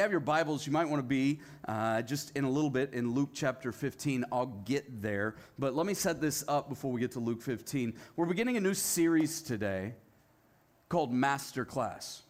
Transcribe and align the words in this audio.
have 0.00 0.10
your 0.10 0.20
Bibles, 0.20 0.66
you 0.66 0.72
might 0.72 0.88
want 0.88 1.02
to 1.02 1.06
be 1.06 1.40
uh, 1.68 2.00
just 2.00 2.34
in 2.34 2.44
a 2.44 2.50
little 2.50 2.70
bit 2.70 2.94
in 2.94 3.12
Luke 3.12 3.30
chapter 3.34 3.70
15. 3.70 4.24
I'll 4.32 4.46
get 4.46 5.02
there. 5.02 5.34
But 5.58 5.74
let 5.74 5.84
me 5.84 5.92
set 5.92 6.22
this 6.22 6.42
up 6.48 6.70
before 6.70 6.90
we 6.90 7.02
get 7.02 7.12
to 7.12 7.20
Luke 7.20 7.42
15. 7.42 7.92
We're 8.16 8.24
beginning 8.24 8.56
a 8.56 8.60
new 8.60 8.72
series 8.72 9.42
today 9.42 9.92
called 10.88 11.12
Master 11.12 11.66
Class. 11.66 12.22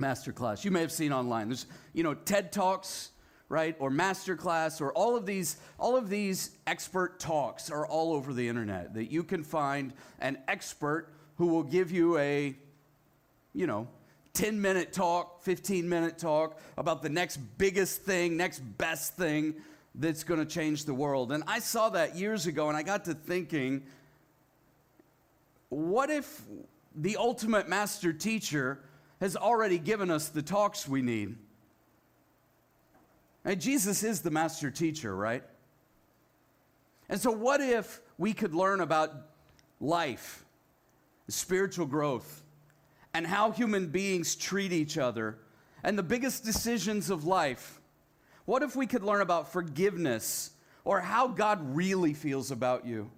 Master 0.00 0.32
Class. 0.32 0.64
You 0.64 0.72
may 0.72 0.80
have 0.80 0.90
seen 0.90 1.12
online. 1.12 1.48
There's, 1.48 1.66
you 1.92 2.02
know, 2.02 2.14
TED 2.14 2.50
Talks, 2.50 3.10
right? 3.48 3.76
Or 3.78 3.88
Master 3.88 4.34
Class, 4.34 4.80
or 4.80 4.92
all 4.94 5.16
of 5.16 5.26
these, 5.26 5.58
all 5.78 5.96
of 5.96 6.08
these 6.08 6.50
expert 6.66 7.20
talks 7.20 7.70
are 7.70 7.86
all 7.86 8.12
over 8.12 8.32
the 8.32 8.48
internet 8.48 8.94
that 8.94 9.12
you 9.12 9.22
can 9.22 9.44
find 9.44 9.92
an 10.18 10.38
expert 10.48 11.14
who 11.36 11.46
will 11.46 11.62
give 11.62 11.92
you 11.92 12.18
a, 12.18 12.56
you 13.52 13.68
know, 13.68 13.86
10 14.34 14.60
minute 14.60 14.92
talk, 14.92 15.42
15 15.42 15.88
minute 15.88 16.18
talk 16.18 16.60
about 16.76 17.02
the 17.02 17.08
next 17.08 17.36
biggest 17.58 18.02
thing, 18.02 18.36
next 18.36 18.58
best 18.58 19.16
thing 19.16 19.54
that's 19.94 20.24
going 20.24 20.40
to 20.40 20.46
change 20.46 20.84
the 20.84 20.94
world. 20.94 21.32
And 21.32 21.44
I 21.46 21.60
saw 21.60 21.88
that 21.90 22.16
years 22.16 22.46
ago 22.46 22.68
and 22.68 22.76
I 22.76 22.82
got 22.82 23.04
to 23.04 23.14
thinking, 23.14 23.84
what 25.68 26.10
if 26.10 26.42
the 26.94 27.16
ultimate 27.16 27.68
master 27.68 28.12
teacher 28.12 28.80
has 29.20 29.36
already 29.36 29.78
given 29.78 30.10
us 30.10 30.28
the 30.28 30.42
talks 30.42 30.88
we 30.88 31.00
need? 31.00 31.36
And 33.44 33.60
Jesus 33.60 34.02
is 34.02 34.20
the 34.20 34.30
master 34.30 34.70
teacher, 34.70 35.14
right? 35.14 35.44
And 37.08 37.20
so, 37.20 37.30
what 37.30 37.60
if 37.60 38.00
we 38.16 38.32
could 38.32 38.54
learn 38.54 38.80
about 38.80 39.12
life, 39.80 40.44
spiritual 41.28 41.86
growth, 41.86 42.43
and 43.14 43.26
how 43.26 43.52
human 43.52 43.86
beings 43.86 44.34
treat 44.34 44.72
each 44.72 44.98
other 44.98 45.38
and 45.84 45.96
the 45.96 46.02
biggest 46.02 46.44
decisions 46.44 47.08
of 47.10 47.24
life. 47.24 47.80
What 48.44 48.62
if 48.62 48.74
we 48.74 48.86
could 48.86 49.04
learn 49.04 49.20
about 49.20 49.52
forgiveness 49.52 50.50
or 50.84 51.00
how 51.00 51.28
God 51.28 51.74
really 51.74 52.12
feels 52.12 52.50
about 52.50 52.84
you? 52.84 53.10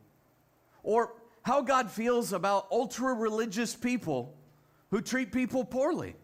Or 0.83 1.15
how 1.43 1.63
God 1.63 1.91
feels 1.91 2.33
about 2.33 2.69
ultra 2.71 3.15
religious 3.15 3.75
people 3.75 4.35
who 4.91 5.01
treat 5.01 5.33
people 5.33 5.65
poorly? 5.65 6.15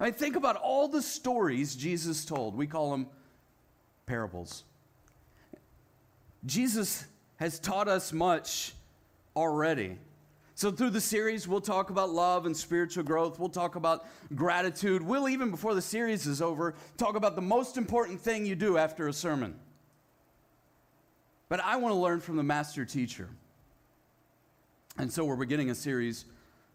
I 0.00 0.04
mean, 0.04 0.14
think 0.14 0.34
about 0.34 0.56
all 0.56 0.88
the 0.88 1.02
stories 1.02 1.76
Jesus 1.76 2.24
told. 2.24 2.56
We 2.56 2.66
call 2.66 2.90
them 2.90 3.06
parables. 4.06 4.64
Jesus 6.46 7.06
has 7.36 7.58
taught 7.58 7.88
us 7.88 8.12
much 8.12 8.74
already. 9.36 9.98
So, 10.56 10.70
through 10.70 10.90
the 10.90 11.00
series, 11.00 11.48
we'll 11.48 11.60
talk 11.60 11.90
about 11.90 12.10
love 12.10 12.46
and 12.46 12.56
spiritual 12.56 13.02
growth. 13.02 13.40
We'll 13.40 13.48
talk 13.48 13.74
about 13.74 14.06
gratitude. 14.36 15.02
We'll 15.02 15.28
even, 15.28 15.50
before 15.50 15.74
the 15.74 15.82
series 15.82 16.28
is 16.28 16.40
over, 16.40 16.76
talk 16.96 17.16
about 17.16 17.34
the 17.34 17.42
most 17.42 17.76
important 17.76 18.20
thing 18.20 18.46
you 18.46 18.54
do 18.54 18.78
after 18.78 19.08
a 19.08 19.12
sermon. 19.12 19.56
But 21.48 21.58
I 21.58 21.76
want 21.76 21.92
to 21.92 21.98
learn 21.98 22.20
from 22.20 22.36
the 22.36 22.44
master 22.44 22.84
teacher. 22.84 23.28
And 24.96 25.12
so, 25.12 25.24
we're 25.24 25.34
beginning 25.34 25.70
a 25.70 25.74
series 25.74 26.24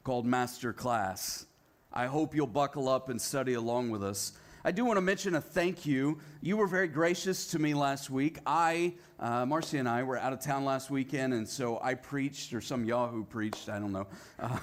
called 0.03 0.25
Master 0.25 0.73
Class. 0.73 1.45
I 1.93 2.07
hope 2.07 2.35
you'll 2.35 2.47
buckle 2.47 2.89
up 2.89 3.07
and 3.07 3.21
study 3.21 3.53
along 3.53 3.91
with 3.91 4.03
us. 4.03 4.33
I 4.69 4.71
do 4.71 4.85
want 4.85 4.97
to 4.97 5.01
mention 5.01 5.33
a 5.33 5.41
thank 5.41 5.87
you. 5.87 6.19
You 6.41 6.55
were 6.55 6.67
very 6.67 6.87
gracious 6.87 7.47
to 7.47 7.57
me 7.57 7.73
last 7.73 8.11
week. 8.11 8.37
I, 8.45 8.93
uh, 9.19 9.43
Marcy 9.43 9.79
and 9.79 9.89
I, 9.89 10.03
were 10.03 10.15
out 10.15 10.31
of 10.31 10.41
town 10.41 10.63
last 10.63 10.91
weekend, 10.91 11.33
and 11.33 11.49
so 11.49 11.79
I 11.81 11.95
preached, 11.95 12.53
or 12.53 12.61
some 12.61 12.85
Yahoo 12.85 13.23
preached, 13.23 13.67
I 13.67 13.79
don't 13.79 13.91
know, 13.91 14.05
uh, 14.37 14.59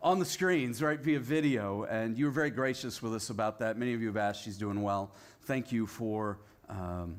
on 0.00 0.20
the 0.20 0.24
screens, 0.24 0.80
right, 0.80 1.00
via 1.00 1.18
video. 1.18 1.82
And 1.82 2.16
you 2.16 2.26
were 2.26 2.30
very 2.30 2.50
gracious 2.50 3.02
with 3.02 3.12
us 3.12 3.28
about 3.30 3.58
that. 3.58 3.76
Many 3.76 3.92
of 3.92 4.00
you 4.00 4.06
have 4.06 4.16
asked, 4.16 4.44
she's 4.44 4.56
doing 4.56 4.82
well. 4.82 5.10
Thank 5.46 5.72
you 5.72 5.88
for. 5.88 6.38
Um, 6.68 7.18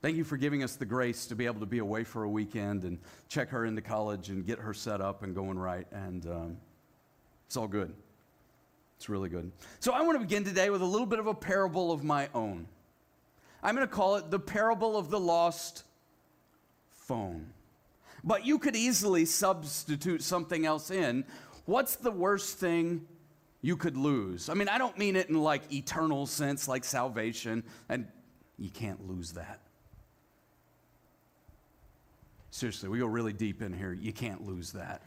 Thank 0.00 0.16
you 0.16 0.24
for 0.24 0.36
giving 0.36 0.64
us 0.64 0.74
the 0.74 0.86
grace 0.86 1.26
to 1.26 1.36
be 1.36 1.46
able 1.46 1.60
to 1.60 1.66
be 1.66 1.78
away 1.78 2.02
for 2.02 2.24
a 2.24 2.28
weekend 2.28 2.82
and 2.82 2.98
check 3.28 3.50
her 3.50 3.66
into 3.66 3.82
college 3.82 4.30
and 4.30 4.44
get 4.44 4.58
her 4.58 4.74
set 4.74 5.00
up 5.00 5.22
and 5.22 5.32
going 5.32 5.56
right. 5.56 5.86
And 5.92 6.26
um, 6.26 6.56
it's 7.46 7.56
all 7.56 7.68
good. 7.68 7.94
It's 9.02 9.08
really 9.08 9.30
good. 9.30 9.50
So 9.80 9.90
I 9.92 10.02
want 10.02 10.14
to 10.14 10.20
begin 10.20 10.44
today 10.44 10.70
with 10.70 10.80
a 10.80 10.86
little 10.86 11.08
bit 11.08 11.18
of 11.18 11.26
a 11.26 11.34
parable 11.34 11.90
of 11.90 12.04
my 12.04 12.28
own. 12.36 12.68
I'm 13.60 13.74
going 13.74 13.84
to 13.84 13.92
call 13.92 14.14
it 14.14 14.30
the 14.30 14.38
parable 14.38 14.96
of 14.96 15.10
the 15.10 15.18
lost 15.18 15.82
phone. 16.92 17.48
But 18.22 18.46
you 18.46 18.60
could 18.60 18.76
easily 18.76 19.24
substitute 19.24 20.22
something 20.22 20.64
else 20.64 20.92
in. 20.92 21.24
What's 21.64 21.96
the 21.96 22.12
worst 22.12 22.58
thing 22.58 23.04
you 23.60 23.76
could 23.76 23.96
lose? 23.96 24.48
I 24.48 24.54
mean, 24.54 24.68
I 24.68 24.78
don't 24.78 24.96
mean 24.96 25.16
it 25.16 25.28
in 25.28 25.42
like 25.42 25.72
eternal 25.72 26.24
sense, 26.24 26.68
like 26.68 26.84
salvation, 26.84 27.64
and 27.88 28.06
you 28.56 28.70
can't 28.70 29.08
lose 29.08 29.32
that. 29.32 29.58
Seriously, 32.52 32.88
we 32.88 33.00
go 33.00 33.06
really 33.06 33.32
deep 33.32 33.62
in 33.62 33.72
here. 33.72 33.92
You 33.92 34.12
can't 34.12 34.46
lose 34.46 34.70
that. 34.74 35.02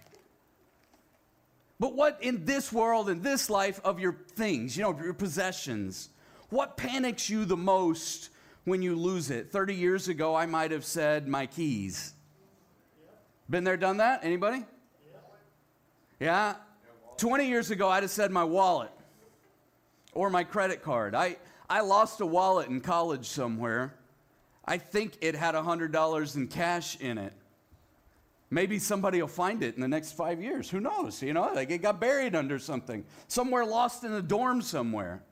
But 1.80 1.94
what 1.94 2.18
in 2.22 2.46
this 2.46 2.72
world, 2.72 3.10
in 3.10 3.22
this 3.22 3.50
life 3.50 3.82
of 3.84 4.00
your 4.00 4.18
things, 4.36 4.78
you 4.78 4.84
know, 4.84 4.98
your 4.98 5.14
possessions, 5.14 6.10
what 6.50 6.78
panics 6.78 7.30
you 7.30 7.46
the 7.46 7.58
most 7.58 8.30
when 8.64 8.82
you 8.82 8.96
lose 8.96 9.30
it? 9.30 9.52
30 9.52 9.76
years 9.76 10.08
ago, 10.08 10.36
I 10.36 10.46
might 10.46 10.72
have 10.72 10.86
said 10.86 11.28
my 11.28 11.46
keys. 11.46 12.14
Been 13.50 13.64
there, 13.64 13.78
done 13.78 13.98
that? 13.98 14.22
Anybody? 14.24 14.64
Yeah? 16.20 16.56
20 17.18 17.48
years 17.48 17.72
ago, 17.72 17.90
I'd 17.90 18.04
have 18.04 18.12
said 18.12 18.32
my 18.32 18.44
wallet 18.44 18.92
or 20.14 20.30
my 20.30 20.44
credit 20.44 20.82
card. 20.82 21.14
I, 21.14 21.38
I 21.70 21.82
lost 21.82 22.22
a 22.22 22.26
wallet 22.26 22.70
in 22.70 22.82
college 22.82 23.28
somewhere. 23.28 23.96
I 24.64 24.78
think 24.78 25.18
it 25.22 25.36
had 25.36 25.56
$100 25.56 26.36
in 26.36 26.48
cash 26.48 26.98
in 27.00 27.18
it. 27.18 27.34
Maybe 28.50 28.80
somebody 28.80 29.20
will 29.22 29.28
find 29.28 29.64
it 29.64 29.76
in 29.76 29.82
the 29.82 29.88
next 29.88 30.12
five 30.12 30.42
years. 30.42 30.70
Who 30.70 30.80
knows? 30.80 31.22
You 31.22 31.34
know, 31.34 31.52
like 31.54 31.72
it 31.72 31.80
got 31.80 32.00
buried 32.00 32.36
under 32.36 32.60
something, 32.60 33.04
somewhere 33.28 33.66
lost 33.66 34.04
in 34.04 34.14
a 34.14 34.22
dorm 34.22 34.62
somewhere. 34.62 35.24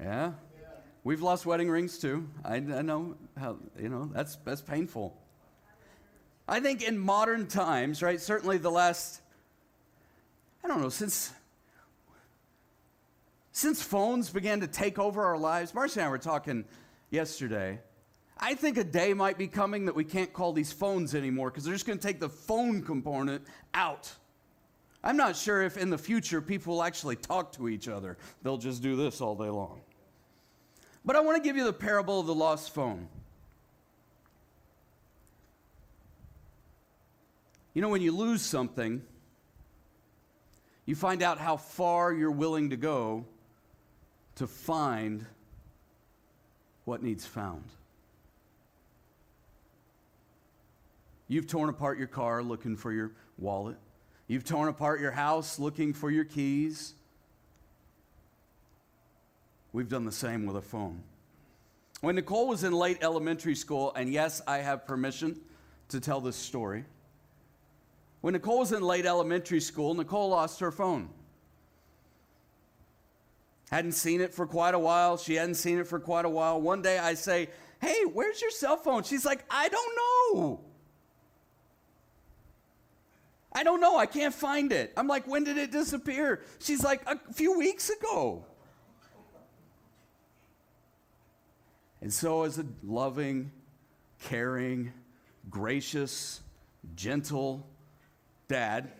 Yeah. 0.00 0.32
We've 1.04 1.22
lost 1.22 1.46
wedding 1.46 1.70
rings 1.70 1.98
too. 1.98 2.28
I, 2.44 2.56
I, 2.56 2.82
know 2.82 3.16
how, 3.38 3.58
you 3.78 3.88
know, 3.88 4.10
that's, 4.12 4.36
that's 4.44 4.60
painful. 4.60 5.16
I 6.48 6.60
think 6.60 6.82
in 6.82 6.98
modern 6.98 7.46
times, 7.46 8.02
right, 8.02 8.20
certainly 8.20 8.58
the 8.58 8.70
last, 8.70 9.20
I 10.64 10.68
don't 10.68 10.80
know, 10.80 10.88
since 10.88 11.32
since 13.52 13.82
phones 13.82 14.30
began 14.30 14.60
to 14.60 14.66
take 14.66 14.98
over 14.98 15.24
our 15.24 15.38
lives, 15.38 15.74
Marcy 15.74 16.00
and 16.00 16.06
I 16.06 16.10
were 16.10 16.18
talking 16.18 16.64
yesterday. 17.10 17.80
I 18.38 18.54
think 18.54 18.78
a 18.78 18.84
day 18.84 19.12
might 19.12 19.36
be 19.36 19.48
coming 19.48 19.86
that 19.86 19.94
we 19.94 20.04
can't 20.04 20.32
call 20.32 20.52
these 20.52 20.72
phones 20.72 21.14
anymore 21.14 21.50
because 21.50 21.64
they're 21.64 21.74
just 21.74 21.86
going 21.86 21.98
to 21.98 22.06
take 22.06 22.20
the 22.20 22.28
phone 22.28 22.82
component 22.82 23.44
out. 23.74 24.10
I'm 25.02 25.16
not 25.16 25.36
sure 25.36 25.62
if 25.62 25.76
in 25.76 25.90
the 25.90 25.98
future 25.98 26.40
people 26.40 26.74
will 26.74 26.82
actually 26.82 27.16
talk 27.16 27.52
to 27.52 27.68
each 27.68 27.88
other. 27.88 28.16
They'll 28.42 28.58
just 28.58 28.82
do 28.82 28.96
this 28.96 29.20
all 29.20 29.34
day 29.34 29.48
long. 29.48 29.80
But 31.04 31.16
I 31.16 31.20
want 31.20 31.36
to 31.36 31.42
give 31.42 31.56
you 31.56 31.64
the 31.64 31.72
parable 31.72 32.20
of 32.20 32.26
the 32.26 32.34
lost 32.34 32.74
phone. 32.74 33.08
You 37.74 37.82
know, 37.82 37.88
when 37.88 38.02
you 38.02 38.12
lose 38.12 38.42
something, 38.42 39.02
you 40.86 40.94
find 40.94 41.22
out 41.22 41.38
how 41.38 41.56
far 41.56 42.12
you're 42.12 42.30
willing 42.30 42.70
to 42.70 42.76
go 42.76 43.26
to 44.40 44.46
find 44.46 45.26
what 46.86 47.02
needs 47.02 47.26
found. 47.26 47.62
You've 51.28 51.46
torn 51.46 51.68
apart 51.68 51.98
your 51.98 52.06
car 52.06 52.42
looking 52.42 52.74
for 52.74 52.90
your 52.90 53.12
wallet. 53.36 53.76
You've 54.28 54.46
torn 54.46 54.70
apart 54.70 55.02
your 55.02 55.10
house 55.10 55.58
looking 55.58 55.92
for 55.92 56.10
your 56.10 56.24
keys. 56.24 56.94
We've 59.74 59.90
done 59.90 60.06
the 60.06 60.10
same 60.10 60.46
with 60.46 60.56
a 60.56 60.62
phone. 60.62 61.02
When 62.00 62.14
Nicole 62.14 62.48
was 62.48 62.64
in 62.64 62.72
late 62.72 62.96
elementary 63.02 63.54
school, 63.54 63.92
and 63.94 64.10
yes, 64.10 64.40
I 64.46 64.58
have 64.58 64.86
permission 64.86 65.38
to 65.90 66.00
tell 66.00 66.22
this 66.22 66.36
story. 66.36 66.86
When 68.22 68.32
Nicole 68.32 68.60
was 68.60 68.72
in 68.72 68.80
late 68.80 69.04
elementary 69.04 69.60
school, 69.60 69.92
Nicole 69.92 70.30
lost 70.30 70.60
her 70.60 70.72
phone. 70.72 71.10
Hadn't 73.70 73.92
seen 73.92 74.20
it 74.20 74.34
for 74.34 74.46
quite 74.46 74.74
a 74.74 74.78
while. 74.78 75.16
She 75.16 75.36
hadn't 75.36 75.54
seen 75.54 75.78
it 75.78 75.86
for 75.86 76.00
quite 76.00 76.24
a 76.24 76.28
while. 76.28 76.60
One 76.60 76.82
day 76.82 76.98
I 76.98 77.14
say, 77.14 77.48
Hey, 77.80 78.02
where's 78.12 78.42
your 78.42 78.50
cell 78.50 78.76
phone? 78.76 79.04
She's 79.04 79.24
like, 79.24 79.44
I 79.48 79.68
don't 79.68 79.96
know. 80.34 80.60
I 83.52 83.62
don't 83.62 83.80
know. 83.80 83.96
I 83.96 84.06
can't 84.06 84.34
find 84.34 84.72
it. 84.72 84.92
I'm 84.96 85.06
like, 85.06 85.26
When 85.28 85.44
did 85.44 85.56
it 85.56 85.70
disappear? 85.70 86.42
She's 86.58 86.82
like, 86.82 87.02
A 87.06 87.18
few 87.32 87.56
weeks 87.56 87.90
ago. 87.90 88.44
And 92.00 92.12
so, 92.12 92.44
as 92.44 92.58
a 92.58 92.64
loving, 92.82 93.52
caring, 94.22 94.92
gracious, 95.48 96.40
gentle 96.96 97.66
dad, 98.48 98.90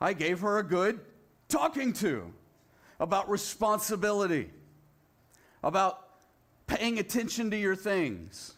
I 0.00 0.12
gave 0.12 0.40
her 0.40 0.58
a 0.58 0.64
good 0.64 1.00
talking 1.48 1.92
to 1.94 2.32
about 3.00 3.30
responsibility, 3.30 4.50
about 5.62 6.08
paying 6.66 6.98
attention 6.98 7.50
to 7.50 7.56
your 7.56 7.76
things. 7.76 8.54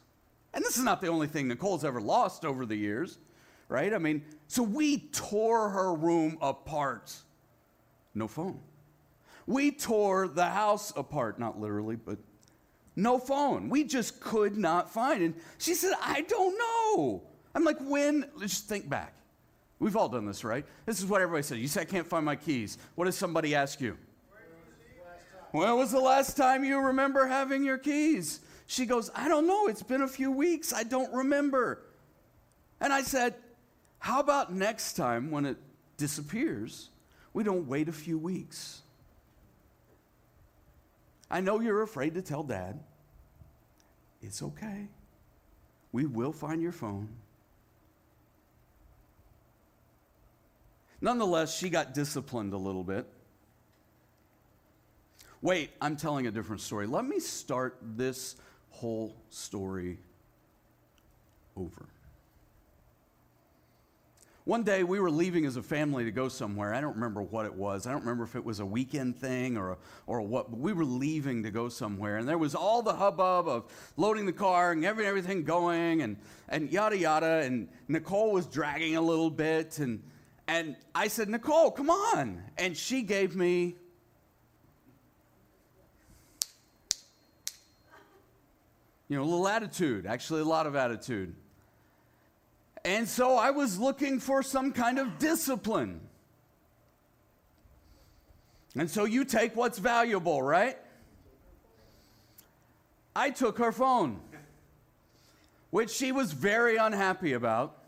And 0.52 0.64
this 0.64 0.76
is 0.76 0.82
not 0.82 1.00
the 1.00 1.08
only 1.08 1.26
thing 1.26 1.48
Nicole's 1.48 1.84
ever 1.84 2.00
lost 2.00 2.44
over 2.44 2.66
the 2.66 2.76
years, 2.76 3.18
right? 3.68 3.94
I 3.94 3.98
mean, 3.98 4.22
so 4.48 4.62
we 4.62 4.98
tore 5.12 5.70
her 5.70 5.94
room 5.94 6.38
apart. 6.40 7.14
No 8.14 8.26
phone. 8.26 8.58
We 9.46 9.70
tore 9.70 10.28
the 10.28 10.46
house 10.46 10.92
apart, 10.96 11.38
not 11.38 11.60
literally, 11.60 11.96
but 11.96 12.18
no 12.96 13.18
phone. 13.18 13.68
We 13.68 13.84
just 13.84 14.20
could 14.20 14.56
not 14.56 14.92
find. 14.92 15.22
And 15.22 15.34
she 15.58 15.74
said, 15.74 15.92
I 16.02 16.22
don't 16.22 16.58
know. 16.58 17.22
I'm 17.54 17.64
like, 17.64 17.78
when? 17.80 18.26
Let's 18.36 18.52
just 18.52 18.68
think 18.68 18.88
back. 18.88 19.14
We've 19.78 19.96
all 19.96 20.08
done 20.08 20.26
this, 20.26 20.44
right? 20.44 20.64
This 20.84 21.00
is 21.00 21.06
what 21.06 21.22
everybody 21.22 21.42
says. 21.42 21.58
You 21.58 21.68
say, 21.68 21.82
I 21.82 21.84
can't 21.84 22.06
find 22.06 22.24
my 22.24 22.36
keys. 22.36 22.76
What 22.96 23.06
does 23.06 23.16
somebody 23.16 23.54
ask 23.54 23.80
you? 23.80 23.96
When 25.52 25.76
was 25.76 25.90
the 25.90 26.00
last 26.00 26.36
time 26.36 26.64
you 26.64 26.78
remember 26.78 27.26
having 27.26 27.64
your 27.64 27.78
keys? 27.78 28.40
She 28.66 28.86
goes, 28.86 29.10
I 29.14 29.28
don't 29.28 29.46
know. 29.46 29.66
It's 29.66 29.82
been 29.82 30.02
a 30.02 30.08
few 30.08 30.30
weeks. 30.30 30.72
I 30.72 30.84
don't 30.84 31.12
remember. 31.12 31.82
And 32.80 32.92
I 32.92 33.02
said, 33.02 33.34
How 33.98 34.20
about 34.20 34.52
next 34.52 34.92
time 34.92 35.30
when 35.30 35.44
it 35.44 35.56
disappears, 35.96 36.90
we 37.32 37.42
don't 37.42 37.66
wait 37.66 37.88
a 37.88 37.92
few 37.92 38.16
weeks? 38.16 38.82
I 41.30 41.40
know 41.40 41.60
you're 41.60 41.82
afraid 41.82 42.14
to 42.14 42.22
tell 42.22 42.42
dad. 42.42 42.78
It's 44.22 44.42
okay. 44.42 44.86
We 45.92 46.06
will 46.06 46.32
find 46.32 46.62
your 46.62 46.72
phone. 46.72 47.08
Nonetheless, 51.00 51.56
she 51.56 51.70
got 51.70 51.94
disciplined 51.94 52.52
a 52.52 52.58
little 52.58 52.84
bit. 52.84 53.06
Wait, 55.42 55.70
I'm 55.80 55.96
telling 55.96 56.26
a 56.26 56.30
different 56.30 56.60
story. 56.60 56.86
Let 56.86 57.06
me 57.06 57.18
start 57.18 57.78
this 57.82 58.36
whole 58.70 59.16
story 59.30 59.98
over. 61.56 61.86
One 64.44 64.64
day 64.64 64.84
we 64.84 65.00
were 65.00 65.10
leaving 65.10 65.46
as 65.46 65.56
a 65.56 65.62
family 65.62 66.04
to 66.04 66.10
go 66.10 66.28
somewhere. 66.28 66.74
I 66.74 66.80
don't 66.80 66.94
remember 66.94 67.22
what 67.22 67.46
it 67.46 67.54
was. 67.54 67.86
I 67.86 67.92
don't 67.92 68.00
remember 68.00 68.24
if 68.24 68.36
it 68.36 68.44
was 68.44 68.60
a 68.60 68.66
weekend 68.66 69.16
thing 69.16 69.56
or, 69.56 69.78
or 70.06 70.22
what, 70.22 70.50
but 70.50 70.58
we 70.58 70.72
were 70.72 70.84
leaving 70.84 71.42
to 71.44 71.50
go 71.50 71.68
somewhere. 71.68 72.16
And 72.16 72.28
there 72.28 72.38
was 72.38 72.54
all 72.54 72.82
the 72.82 72.94
hubbub 72.94 73.48
of 73.48 73.64
loading 73.96 74.26
the 74.26 74.32
car 74.32 74.72
and 74.72 74.84
every, 74.84 75.06
everything 75.06 75.44
going 75.44 76.02
and, 76.02 76.16
and 76.48 76.70
yada 76.72 76.98
yada. 76.98 77.42
And 77.44 77.68
Nicole 77.88 78.32
was 78.32 78.46
dragging 78.46 78.96
a 78.96 79.02
little 79.02 79.30
bit. 79.30 79.78
And, 79.78 80.02
and 80.48 80.74
I 80.94 81.08
said, 81.08 81.28
Nicole, 81.28 81.70
come 81.70 81.90
on. 81.90 82.42
And 82.58 82.76
she 82.76 83.02
gave 83.02 83.36
me 83.36 83.76
you 89.10 89.16
know, 89.16 89.24
a 89.24 89.24
little 89.24 89.48
attitude, 89.48 90.06
actually, 90.06 90.40
a 90.40 90.44
lot 90.44 90.68
of 90.68 90.76
attitude. 90.76 91.34
And 92.84 93.08
so 93.08 93.36
I 93.36 93.50
was 93.50 93.76
looking 93.76 94.20
for 94.20 94.40
some 94.40 94.72
kind 94.72 95.00
of 95.00 95.18
discipline. 95.18 96.00
And 98.78 98.88
so 98.88 99.04
you 99.04 99.24
take 99.24 99.56
what's 99.56 99.80
valuable, 99.80 100.40
right? 100.40 100.78
I 103.16 103.30
took 103.30 103.58
her 103.58 103.72
phone, 103.72 104.20
which 105.70 105.90
she 105.90 106.12
was 106.12 106.30
very 106.30 106.76
unhappy 106.76 107.32
about. 107.32 107.78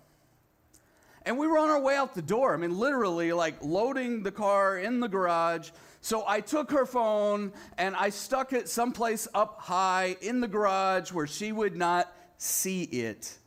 And 1.24 1.38
we 1.38 1.46
were 1.46 1.56
on 1.56 1.70
our 1.70 1.80
way 1.80 1.94
out 1.94 2.16
the 2.16 2.20
door. 2.20 2.52
I 2.52 2.56
mean, 2.56 2.76
literally, 2.76 3.32
like 3.32 3.62
loading 3.62 4.24
the 4.24 4.32
car 4.32 4.76
in 4.76 4.98
the 4.98 5.08
garage 5.08 5.70
so 6.02 6.24
I 6.26 6.40
took 6.40 6.72
her 6.72 6.84
phone 6.84 7.52
and 7.78 7.94
I 7.94 8.10
stuck 8.10 8.52
it 8.52 8.68
someplace 8.68 9.28
up 9.32 9.60
high 9.60 10.16
in 10.20 10.40
the 10.40 10.48
garage 10.48 11.12
where 11.12 11.28
she 11.28 11.52
would 11.52 11.76
not 11.76 12.12
see 12.38 12.82
it. 12.82 13.38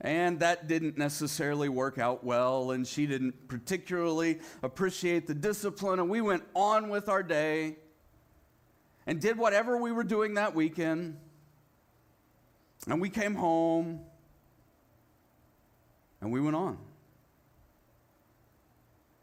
And 0.00 0.38
that 0.38 0.68
didn't 0.68 0.96
necessarily 0.96 1.68
work 1.68 1.98
out 1.98 2.22
well, 2.22 2.70
and 2.70 2.86
she 2.86 3.08
didn't 3.08 3.48
particularly 3.48 4.38
appreciate 4.62 5.26
the 5.26 5.34
discipline. 5.34 5.98
And 5.98 6.08
we 6.08 6.20
went 6.20 6.44
on 6.54 6.88
with 6.88 7.08
our 7.08 7.24
day 7.24 7.74
and 9.08 9.20
did 9.20 9.36
whatever 9.36 9.76
we 9.76 9.90
were 9.90 10.04
doing 10.04 10.34
that 10.34 10.54
weekend. 10.54 11.18
And 12.86 13.00
we 13.00 13.10
came 13.10 13.34
home 13.34 13.98
and 16.20 16.30
we 16.30 16.40
went 16.40 16.54
on. 16.54 16.78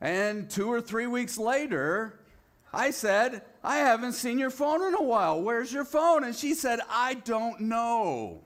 And 0.06 0.52
two 0.52 0.72
or 0.72 0.82
three 0.82 1.08
weeks 1.08 1.36
later, 1.36 2.20
I 2.72 2.92
said, 2.92 3.42
I 3.64 3.78
haven't 3.78 4.14
seen 4.14 4.38
your 4.38 4.52
phone 4.52 4.84
in 4.84 4.94
a 4.94 5.02
while. 5.02 5.42
Where's 5.42 5.74
your 5.74 5.84
phone? 5.84 6.24
And 6.24 6.36
she 6.36 6.54
said, 6.54 6.80
I 6.92 7.16
don't 7.16 7.62
know. 7.62 8.44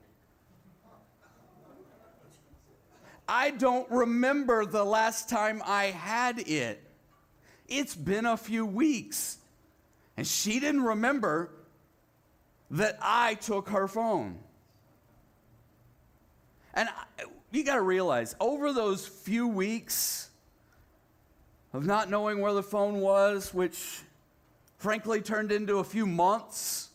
I 3.28 3.50
don't 3.50 3.90
remember 3.90 4.64
the 4.64 4.82
last 4.82 5.28
time 5.28 5.60
I 5.66 5.88
had 5.88 6.38
it. 6.48 6.82
It's 7.68 7.94
been 7.94 8.24
a 8.24 8.38
few 8.38 8.64
weeks. 8.64 9.36
And 10.16 10.26
she 10.26 10.60
didn't 10.60 10.84
remember 10.84 11.50
that 12.70 12.98
I 13.02 13.34
took 13.34 13.68
her 13.68 13.86
phone. 13.86 14.38
And 16.72 16.88
I, 16.88 17.24
you 17.52 17.64
got 17.64 17.74
to 17.74 17.82
realize, 17.82 18.34
over 18.40 18.72
those 18.72 19.06
few 19.06 19.46
weeks, 19.46 20.29
of 21.72 21.86
not 21.86 22.10
knowing 22.10 22.40
where 22.40 22.52
the 22.52 22.62
phone 22.62 23.00
was, 23.00 23.54
which 23.54 24.02
frankly 24.76 25.20
turned 25.20 25.52
into 25.52 25.78
a 25.78 25.84
few 25.84 26.06
months 26.06 26.88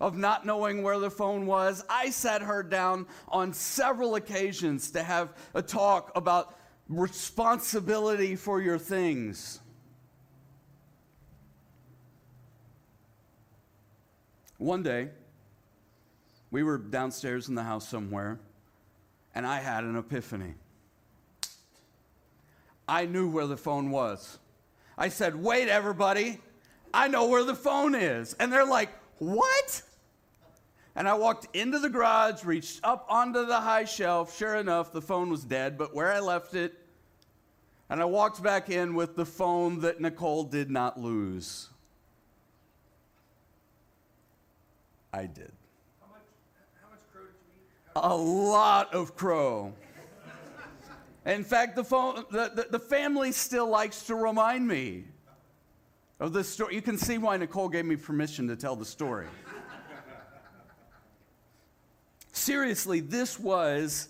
of 0.00 0.16
not 0.16 0.46
knowing 0.46 0.82
where 0.82 0.98
the 0.98 1.10
phone 1.10 1.46
was. 1.46 1.84
I 1.88 2.10
sat 2.10 2.42
her 2.42 2.62
down 2.62 3.06
on 3.28 3.52
several 3.52 4.14
occasions 4.14 4.90
to 4.92 5.02
have 5.02 5.34
a 5.54 5.62
talk 5.62 6.10
about 6.16 6.56
responsibility 6.88 8.34
for 8.34 8.60
your 8.60 8.78
things. 8.78 9.60
One 14.56 14.82
day, 14.82 15.08
we 16.50 16.62
were 16.62 16.78
downstairs 16.78 17.48
in 17.48 17.54
the 17.54 17.62
house 17.62 17.88
somewhere, 17.88 18.40
and 19.34 19.46
I 19.46 19.60
had 19.60 19.84
an 19.84 19.96
epiphany. 19.96 20.54
I 22.90 23.06
knew 23.06 23.30
where 23.30 23.46
the 23.46 23.56
phone 23.56 23.90
was. 23.90 24.40
I 24.98 25.10
said, 25.10 25.36
Wait, 25.36 25.68
everybody, 25.68 26.40
I 26.92 27.06
know 27.06 27.28
where 27.28 27.44
the 27.44 27.54
phone 27.54 27.94
is. 27.94 28.34
And 28.40 28.52
they're 28.52 28.66
like, 28.66 28.90
What? 29.18 29.82
And 30.96 31.08
I 31.08 31.14
walked 31.14 31.54
into 31.56 31.78
the 31.78 31.88
garage, 31.88 32.44
reached 32.44 32.80
up 32.82 33.06
onto 33.08 33.46
the 33.46 33.60
high 33.60 33.84
shelf. 33.84 34.36
Sure 34.36 34.56
enough, 34.56 34.92
the 34.92 35.00
phone 35.00 35.30
was 35.30 35.44
dead, 35.44 35.78
but 35.78 35.94
where 35.94 36.12
I 36.12 36.18
left 36.18 36.54
it, 36.54 36.74
and 37.88 38.02
I 38.02 38.06
walked 38.06 38.42
back 38.42 38.68
in 38.70 38.96
with 38.96 39.14
the 39.14 39.24
phone 39.24 39.80
that 39.82 40.00
Nicole 40.00 40.42
did 40.42 40.68
not 40.68 40.98
lose. 40.98 41.68
I 45.12 45.26
did. 45.26 45.52
How 46.00 46.08
much, 46.10 46.22
how 46.82 46.90
much 46.90 47.00
crow 47.12 47.22
did 47.22 47.30
you 47.46 47.62
eat? 47.62 48.02
A 48.02 48.16
lot 48.16 48.92
of 48.92 49.16
crow. 49.16 49.72
In 51.30 51.44
fact, 51.44 51.76
the, 51.76 51.84
phone, 51.84 52.24
the, 52.32 52.50
the, 52.52 52.66
the 52.72 52.78
family 52.80 53.30
still 53.30 53.68
likes 53.68 54.02
to 54.06 54.16
remind 54.16 54.66
me 54.66 55.04
of 56.18 56.32
this 56.32 56.48
story. 56.48 56.74
You 56.74 56.82
can 56.82 56.98
see 56.98 57.18
why 57.18 57.36
Nicole 57.36 57.68
gave 57.68 57.84
me 57.84 57.94
permission 57.94 58.48
to 58.48 58.56
tell 58.56 58.74
the 58.74 58.84
story. 58.84 59.28
Seriously, 62.32 62.98
this 62.98 63.38
was 63.38 64.08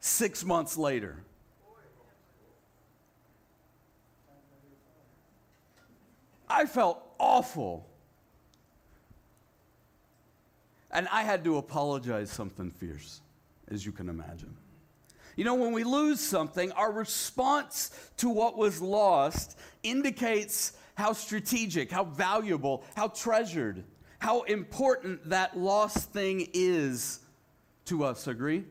six 0.00 0.44
months 0.44 0.76
later. 0.76 1.22
I 6.48 6.66
felt 6.66 7.00
awful. 7.20 7.86
And 10.90 11.06
I 11.12 11.22
had 11.22 11.44
to 11.44 11.58
apologize 11.58 12.28
something 12.28 12.72
fierce, 12.72 13.20
as 13.68 13.86
you 13.86 13.92
can 13.92 14.08
imagine. 14.08 14.56
You 15.38 15.44
know, 15.44 15.54
when 15.54 15.70
we 15.70 15.84
lose 15.84 16.18
something, 16.18 16.72
our 16.72 16.90
response 16.90 17.92
to 18.16 18.28
what 18.28 18.58
was 18.58 18.82
lost 18.82 19.56
indicates 19.84 20.72
how 20.96 21.12
strategic, 21.12 21.92
how 21.92 22.02
valuable, 22.02 22.82
how 22.96 23.06
treasured, 23.06 23.84
how 24.18 24.42
important 24.42 25.28
that 25.28 25.56
lost 25.56 26.10
thing 26.12 26.48
is 26.54 27.20
to 27.84 28.02
us. 28.02 28.26
Agree? 28.26 28.64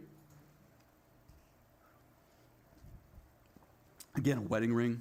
Again, 4.17 4.39
a 4.39 4.41
wedding 4.41 4.73
ring. 4.73 4.99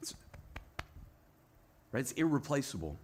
It's, 0.00 0.12
right? 1.92 2.00
It's 2.00 2.10
irreplaceable. 2.12 2.98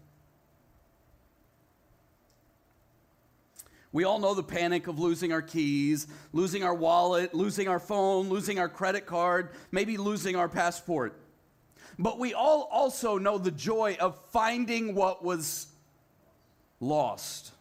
We 3.93 4.05
all 4.05 4.19
know 4.19 4.35
the 4.35 4.43
panic 4.43 4.87
of 4.87 4.99
losing 4.99 5.33
our 5.33 5.41
keys, 5.41 6.07
losing 6.33 6.63
our 6.63 6.75
wallet, 6.75 7.35
losing 7.35 7.69
our 7.69 7.79
phone, 7.79 8.29
losing 8.29 8.59
our 8.59 8.69
credit 8.69 9.07
card, 9.07 9.51
maybe 9.73 9.97
losing 9.97 10.37
our 10.37 10.49
passport. 10.49 11.19
But 11.99 12.19
we 12.19 12.35
all 12.35 12.69
also 12.71 13.19
know 13.19 13.39
the 13.39 13.51
joy 13.51 13.97
of 13.99 14.19
finding 14.31 14.95
what 14.95 15.25
was 15.25 15.67
lost. 16.81 17.53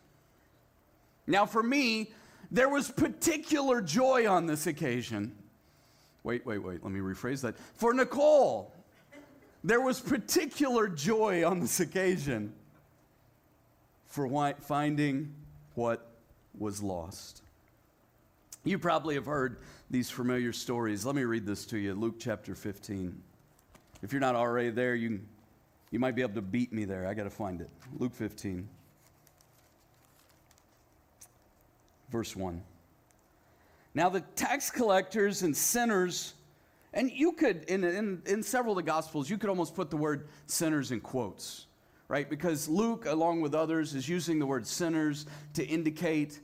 Now, 1.25 1.45
for 1.45 1.63
me, 1.63 2.11
there 2.51 2.69
was 2.69 2.91
particular 2.91 3.81
joy 3.81 4.29
on 4.29 4.45
this 4.45 4.67
occasion. 4.67 5.33
Wait, 6.23 6.45
wait, 6.45 6.59
wait, 6.59 6.83
let 6.83 6.91
me 6.91 6.99
rephrase 6.99 7.41
that. 7.41 7.57
For 7.75 7.93
Nicole, 7.93 8.73
there 9.63 9.81
was 9.81 9.99
particular 9.99 10.87
joy 10.87 11.45
on 11.45 11.59
this 11.59 11.79
occasion 11.79 12.53
for 14.07 14.53
finding 14.61 15.33
what 15.75 16.06
was 16.57 16.81
lost. 16.81 17.41
You 18.63 18.77
probably 18.77 19.15
have 19.15 19.25
heard 19.25 19.57
these 19.89 20.09
familiar 20.09 20.51
stories. 20.51 21.05
Let 21.05 21.15
me 21.15 21.23
read 21.23 21.45
this 21.45 21.65
to 21.67 21.77
you 21.77 21.93
Luke 21.93 22.15
chapter 22.19 22.53
15. 22.53 23.21
If 24.03 24.11
you're 24.11 24.19
not 24.19 24.35
already 24.35 24.69
there, 24.69 24.93
you, 24.95 25.21
you 25.91 25.99
might 25.99 26.15
be 26.15 26.21
able 26.21 26.35
to 26.35 26.41
beat 26.41 26.73
me 26.73 26.85
there. 26.85 27.07
I 27.07 27.13
got 27.13 27.23
to 27.23 27.29
find 27.29 27.61
it. 27.61 27.69
Luke 27.97 28.13
15, 28.13 28.67
verse 32.11 32.35
1. 32.35 32.61
Now, 33.93 34.09
the 34.09 34.21
tax 34.35 34.69
collectors 34.69 35.41
and 35.41 35.55
sinners, 35.55 36.33
and 36.93 37.09
you 37.09 37.31
could, 37.31 37.63
in, 37.63 37.83
in, 37.83 38.21
in 38.25 38.43
several 38.43 38.73
of 38.73 38.85
the 38.85 38.91
Gospels, 38.91 39.29
you 39.29 39.37
could 39.37 39.49
almost 39.49 39.75
put 39.75 39.89
the 39.89 39.97
word 39.97 40.27
sinners 40.45 40.91
in 40.91 40.99
quotes, 40.99 41.65
right? 42.07 42.29
Because 42.29 42.67
Luke, 42.67 43.05
along 43.07 43.41
with 43.41 43.55
others, 43.55 43.95
is 43.95 44.07
using 44.07 44.37
the 44.37 44.45
word 44.45 44.67
sinners 44.67 45.25
to 45.53 45.65
indicate 45.65 46.39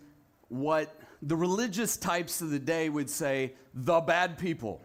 what 0.54 0.96
the 1.22 1.36
religious 1.36 1.98
types 1.98 2.42
of 2.42 2.52
the 2.52 2.60
day 2.60 2.90
would 2.90 3.10
say 3.10 3.54
the 3.74 4.00
bad 4.00 4.38
people. 4.38 4.82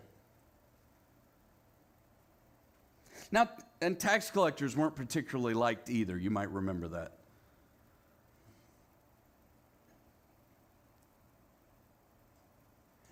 Now, 3.31 3.49
and 3.83 3.99
tax 3.99 4.31
collectors 4.31 4.77
weren't 4.77 4.97
particularly 4.97 5.55
liked 5.55 5.91
either. 5.91 6.17
You 6.17 6.31
might 6.31 6.51
remember 6.51 6.89
that. 6.89 7.18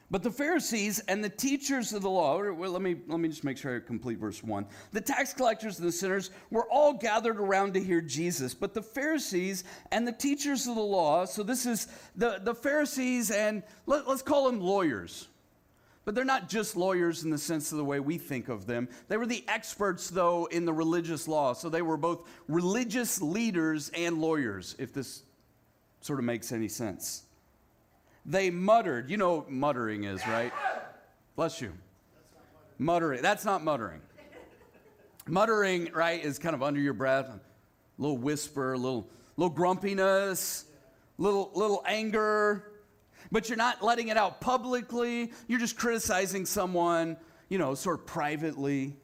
But 0.08 0.22
the 0.22 0.30
Pharisees 0.30 1.00
and 1.08 1.22
the 1.22 1.28
teachers 1.28 1.92
of 1.92 2.02
the 2.02 2.10
law, 2.10 2.40
well, 2.52 2.70
let, 2.70 2.80
me, 2.80 2.96
let 3.08 3.18
me 3.18 3.28
just 3.28 3.42
make 3.42 3.58
sure 3.58 3.76
I 3.76 3.80
complete 3.80 4.18
verse 4.18 4.42
1. 4.42 4.64
The 4.92 5.00
tax 5.00 5.32
collectors 5.32 5.80
and 5.80 5.88
the 5.88 5.92
sinners 5.92 6.30
were 6.50 6.70
all 6.70 6.92
gathered 6.92 7.40
around 7.40 7.74
to 7.74 7.82
hear 7.82 8.00
Jesus. 8.00 8.54
But 8.54 8.72
the 8.72 8.82
Pharisees 8.82 9.64
and 9.90 10.06
the 10.06 10.12
teachers 10.12 10.68
of 10.68 10.76
the 10.76 10.80
law, 10.80 11.24
so 11.24 11.42
this 11.42 11.66
is 11.66 11.88
the, 12.14 12.40
the 12.40 12.54
Pharisees 12.54 13.32
and 13.32 13.64
let, 13.86 14.06
let's 14.06 14.22
call 14.22 14.46
them 14.46 14.60
lawyers. 14.60 15.26
But 16.04 16.14
they're 16.14 16.24
not 16.24 16.48
just 16.48 16.76
lawyers 16.76 17.24
in 17.24 17.30
the 17.30 17.38
sense 17.38 17.72
of 17.72 17.78
the 17.78 17.84
way 17.84 17.98
we 17.98 18.16
think 18.16 18.48
of 18.48 18.64
them. 18.64 18.88
They 19.08 19.16
were 19.16 19.26
the 19.26 19.44
experts, 19.48 20.08
though, 20.08 20.44
in 20.46 20.64
the 20.64 20.72
religious 20.72 21.26
law. 21.26 21.52
So 21.52 21.68
they 21.68 21.82
were 21.82 21.96
both 21.96 22.28
religious 22.46 23.20
leaders 23.20 23.90
and 23.92 24.20
lawyers, 24.20 24.76
if 24.78 24.94
this 24.94 25.24
sort 26.00 26.20
of 26.20 26.24
makes 26.24 26.52
any 26.52 26.68
sense 26.68 27.25
they 28.26 28.50
muttered. 28.50 29.08
You 29.08 29.16
know 29.16 29.36
what 29.36 29.50
muttering 29.50 30.04
is, 30.04 30.26
right? 30.26 30.52
Bless 31.36 31.60
you. 31.60 31.72
Muttering. 32.78 33.22
That's 33.22 33.44
not 33.44 33.62
muttering. 33.62 34.00
muttering, 35.26 35.90
right, 35.94 36.22
is 36.22 36.38
kind 36.38 36.54
of 36.54 36.62
under 36.62 36.80
your 36.80 36.92
breath, 36.92 37.28
a 37.28 37.40
little 37.98 38.18
whisper, 38.18 38.72
a 38.72 38.78
little, 38.78 39.08
little 39.36 39.54
grumpiness, 39.54 40.64
little, 41.18 41.50
little 41.54 41.82
anger, 41.86 42.72
but 43.30 43.48
you're 43.48 43.56
not 43.56 43.82
letting 43.82 44.08
it 44.08 44.16
out 44.16 44.40
publicly. 44.40 45.32
You're 45.46 45.60
just 45.60 45.78
criticizing 45.78 46.46
someone, 46.46 47.16
you 47.48 47.58
know, 47.58 47.74
sort 47.74 48.00
of 48.00 48.06
privately. 48.06 48.96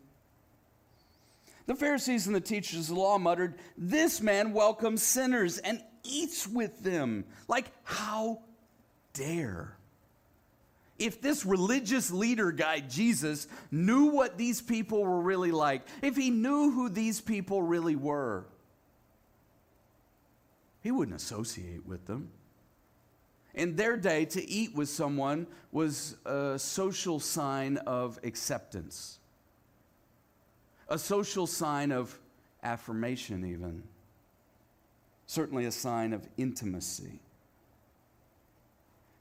The 1.67 1.75
Pharisees 1.77 2.27
and 2.27 2.35
the 2.35 2.41
teachers 2.41 2.89
of 2.91 2.97
the 2.97 3.01
law 3.01 3.19
muttered, 3.19 3.55
This 3.79 4.21
man 4.21 4.53
welcomes 4.53 5.03
sinners 5.03 5.59
and 5.59 5.81
eats 6.03 6.47
with 6.47 6.83
them. 6.83 7.25
Like, 7.47 7.71
how 7.85 8.43
dare? 9.15 9.77
If 10.99 11.21
this 11.21 11.45
religious 11.45 12.11
leader 12.11 12.53
guy, 12.53 12.81
Jesus, 12.81 13.49
knew 13.71 14.07
what 14.07 14.39
these 14.39 14.61
people 14.61 15.03
were 15.03 15.21
really 15.21 15.51
like, 15.51 15.83
if 16.01 16.17
he 16.17 16.31
knew 16.31 16.71
who 16.71 16.89
these 16.89 17.21
people 17.21 17.63
really 17.63 17.97
were, 17.97 18.45
he 20.81 20.91
wouldn't 20.91 21.17
associate 21.17 21.87
with 21.87 22.07
them. 22.07 22.31
In 23.55 23.77
their 23.77 23.97
day, 23.97 24.25
to 24.27 24.49
eat 24.49 24.75
with 24.75 24.89
someone 24.89 25.47
was 25.73 26.17
a 26.25 26.59
social 26.59 27.21
sign 27.21 27.77
of 27.79 28.19
acceptance, 28.25 29.19
a 30.89 30.99
social 30.99 31.47
sign 31.47 31.93
of 31.93 32.19
affirmation, 32.63 33.45
even. 33.45 33.83
Certainly 35.27 35.67
a 35.67 35.73
sign 35.73 36.13
of 36.13 36.27
intimacy. 36.37 37.21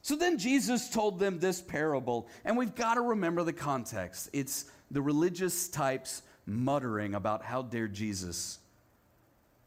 So 0.01 0.15
then 0.15 0.37
Jesus 0.37 0.89
told 0.89 1.19
them 1.19 1.39
this 1.39 1.61
parable, 1.61 2.27
and 2.43 2.57
we've 2.57 2.73
got 2.73 2.95
to 2.95 3.01
remember 3.01 3.43
the 3.43 3.53
context. 3.53 4.29
It's 4.33 4.65
the 4.89 5.01
religious 5.01 5.67
types 5.67 6.23
muttering 6.45 7.13
about 7.13 7.43
how 7.43 7.61
dare 7.61 7.87
Jesus 7.87 8.59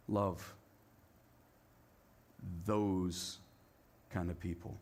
love 0.08 0.54
those 2.66 3.38
kind 4.10 4.28
of 4.28 4.38
people. 4.40 4.76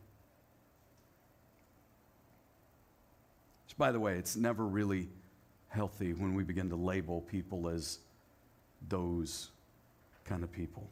Which, 3.65 3.77
by 3.77 3.91
the 3.91 3.99
way, 3.99 4.15
it's 4.15 4.35
never 4.35 4.65
really 4.65 5.07
healthy 5.69 6.13
when 6.13 6.33
we 6.33 6.43
begin 6.43 6.69
to 6.69 6.75
label 6.75 7.21
people 7.21 7.69
as 7.69 7.99
those 8.89 9.49
kind 10.25 10.43
of 10.43 10.51
people. 10.51 10.87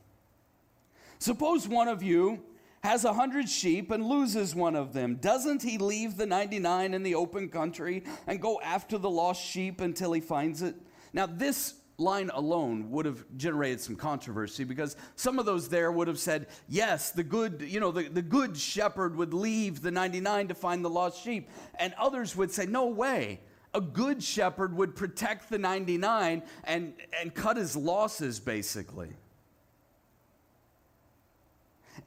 Suppose 1.19 1.67
one 1.67 1.87
of 1.87 2.01
you 2.01 2.41
has 2.83 3.05
a 3.05 3.13
hundred 3.13 3.47
sheep 3.47 3.91
and 3.91 4.05
loses 4.05 4.55
one 4.55 4.75
of 4.75 4.93
them, 4.93 5.15
doesn't 5.15 5.61
he 5.61 5.77
leave 5.77 6.17
the 6.17 6.25
99 6.25 6.93
in 6.93 7.03
the 7.03 7.15
open 7.15 7.47
country 7.49 8.03
and 8.27 8.41
go 8.41 8.59
after 8.61 8.97
the 8.97 9.09
lost 9.09 9.43
sheep 9.43 9.81
until 9.81 10.13
he 10.13 10.21
finds 10.21 10.61
it? 10.61 10.75
Now, 11.13 11.27
this 11.27 11.75
line 11.97 12.31
alone 12.33 12.89
would 12.89 13.05
have 13.05 13.23
generated 13.37 13.79
some 13.79 13.95
controversy 13.95 14.63
because 14.63 14.95
some 15.15 15.37
of 15.37 15.45
those 15.45 15.69
there 15.69 15.91
would 15.91 16.07
have 16.07 16.17
said, 16.17 16.47
yes, 16.67 17.11
the 17.11 17.23
good, 17.23 17.63
you 17.65 17.79
know, 17.79 17.91
the, 17.91 18.09
the 18.09 18.21
good 18.21 18.57
shepherd 18.57 19.15
would 19.15 19.33
leave 19.33 19.81
the 19.81 19.91
99 19.91 20.47
to 20.47 20.55
find 20.55 20.83
the 20.83 20.89
lost 20.89 21.23
sheep. 21.23 21.49
And 21.75 21.93
others 21.99 22.35
would 22.35 22.51
say, 22.51 22.65
no 22.65 22.87
way. 22.87 23.41
A 23.73 23.81
good 23.81 24.21
shepherd 24.21 24.75
would 24.75 24.95
protect 24.95 25.49
the 25.49 25.57
99 25.57 26.43
and, 26.63 26.93
and 27.21 27.33
cut 27.33 27.55
his 27.55 27.75
losses, 27.75 28.39
basically. 28.39 29.09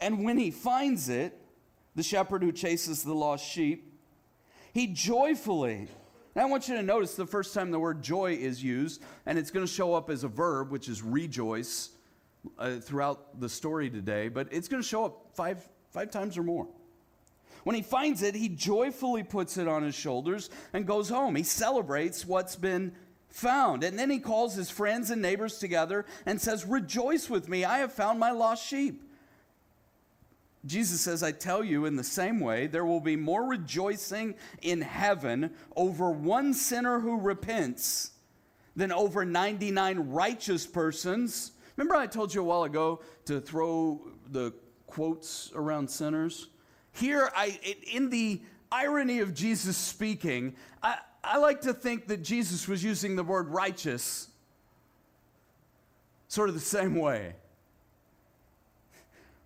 And 0.01 0.25
when 0.25 0.39
he 0.39 0.51
finds 0.51 1.09
it, 1.09 1.39
the 1.95 2.03
shepherd 2.03 2.43
who 2.43 2.53
chases 2.53 3.03
the 3.03 3.15
lost 3.15 3.47
sheep, 3.47 3.93
he 4.73 4.89
joyfully. 4.89 5.89
Now, 6.35 6.43
I 6.43 6.47
want 6.47 6.69
you 6.69 6.77
to 6.77 6.83
notice 6.83 7.15
the 7.15 7.27
first 7.27 7.55
time 7.55 7.71
the 7.71 7.79
word 7.79 8.03
joy 8.03 8.33
is 8.33 8.63
used, 8.63 9.03
and 9.27 9.39
it's 9.39 9.51
going 9.51 9.65
to 9.65 9.73
show 9.73 9.95
up 9.95 10.11
as 10.11 10.25
a 10.25 10.29
verb, 10.29 10.71
which 10.73 10.89
is 10.89 11.03
rejoice, 11.03 11.91
uh, 12.59 12.77
throughout 12.77 13.41
the 13.41 13.49
story 13.49 13.91
today, 13.91 14.29
but 14.29 14.49
it's 14.51 14.69
going 14.69 14.83
to 14.83 14.89
show 14.89 15.05
up 15.05 15.31
five, 15.35 15.67
five 15.91 16.11
times 16.11 16.37
or 16.37 16.43
more. 16.43 16.67
When 17.65 17.75
he 17.75 17.83
finds 17.83 18.23
it, 18.23 18.35
he 18.35 18.51
joyfully 18.51 19.23
puts 19.23 19.57
it 19.57 19.67
on 19.67 19.83
his 19.83 19.95
shoulders 19.95 20.51
and 20.73 20.87
goes 20.87 21.09
home. 21.09 21.35
He 21.35 21.43
celebrates 21.43 22.27
what's 22.27 22.57
been 22.57 22.93
found. 23.31 23.83
And 23.83 23.99
then 23.99 24.11
he 24.11 24.19
calls 24.19 24.55
his 24.55 24.71
friends 24.71 25.11
and 25.11 25.23
neighbors 25.23 25.59
together 25.59 26.05
and 26.27 26.39
says, 26.41 26.67
Rejoice 26.67 27.31
with 27.31 27.49
me, 27.49 27.65
I 27.65 27.79
have 27.79 27.93
found 27.93 28.21
my 28.21 28.33
lost 28.33 28.67
sheep. 28.67 29.03
Jesus 30.67 31.01
says, 31.01 31.23
I 31.23 31.33
tell 31.33 31.63
you, 31.63 31.85
in 31.85 31.97
the 31.97 32.05
same 32.05 32.41
way, 32.41 32.67
there 32.67 32.87
will 32.87 33.01
be 33.01 33.17
more 33.17 33.45
rejoicing 33.45 34.35
in 34.63 34.81
heaven 34.81 35.51
over 35.77 36.11
one 36.11 36.55
sinner 36.55 37.01
who 37.01 37.21
repents 37.21 38.13
than 38.75 38.91
over 38.91 39.25
99 39.25 40.11
righteous 40.11 40.67
persons. 40.67 41.53
Remember, 41.77 41.97
I 41.97 42.07
told 42.07 42.35
you 42.35 42.41
a 42.41 42.45
while 42.45 42.65
ago 42.65 43.03
to 43.27 43.41
throw 43.41 44.01
the 44.31 44.55
quotes 44.87 45.53
around 45.55 45.91
sinners? 45.91 46.49
Here, 46.93 47.31
I, 47.37 47.59
in 47.93 48.09
the 48.09 48.41
irony 48.73 49.21
of 49.21 49.35
Jesus 49.35 49.77
speaking, 49.77 50.55
I, 50.83 50.97
I 51.23 51.39
like 51.39 51.63
to 51.63 51.75
think 51.75 52.09
that 52.09 52.23
Jesus 52.23 52.67
was 52.67 52.83
using 52.83 53.17
the 53.17 53.25
word 53.25 53.49
righteous 53.49 54.29
sort 56.29 56.49
of 56.49 56.55
the 56.55 56.61
same 56.61 56.95
way 56.97 57.35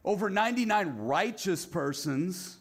over 0.08 0.30
99 0.30 0.96
righteous 1.00 1.66
persons 1.66 2.56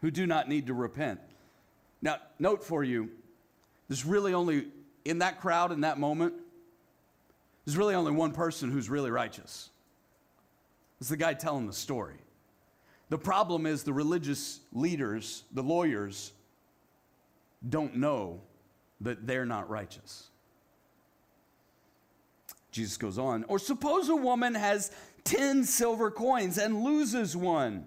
who 0.00 0.10
do 0.12 0.24
not 0.24 0.48
need 0.48 0.68
to 0.68 0.72
repent. 0.72 1.18
Now, 2.00 2.18
note 2.38 2.62
for 2.62 2.84
you, 2.84 3.10
there's 3.88 4.04
really 4.04 4.34
only, 4.34 4.68
in 5.04 5.18
that 5.18 5.40
crowd, 5.40 5.72
in 5.72 5.80
that 5.80 5.98
moment, 5.98 6.34
there's 7.64 7.76
really 7.76 7.96
only 7.96 8.12
one 8.12 8.30
person 8.30 8.70
who's 8.70 8.88
really 8.88 9.10
righteous. 9.10 9.70
It's 11.00 11.08
the 11.08 11.16
guy 11.16 11.34
telling 11.34 11.66
the 11.66 11.72
story. 11.72 12.18
The 13.08 13.18
problem 13.18 13.66
is 13.66 13.82
the 13.82 13.92
religious 13.92 14.60
leaders, 14.72 15.42
the 15.50 15.62
lawyers, 15.64 16.30
don't 17.68 17.96
know 17.96 18.42
that 19.00 19.26
they're 19.26 19.44
not 19.44 19.68
righteous. 19.68 20.28
Jesus 22.74 22.96
goes 22.96 23.18
on, 23.18 23.44
or 23.44 23.60
suppose 23.60 24.08
a 24.08 24.16
woman 24.16 24.56
has 24.56 24.90
10 25.22 25.62
silver 25.62 26.10
coins 26.10 26.58
and 26.58 26.82
loses 26.82 27.36
one. 27.36 27.86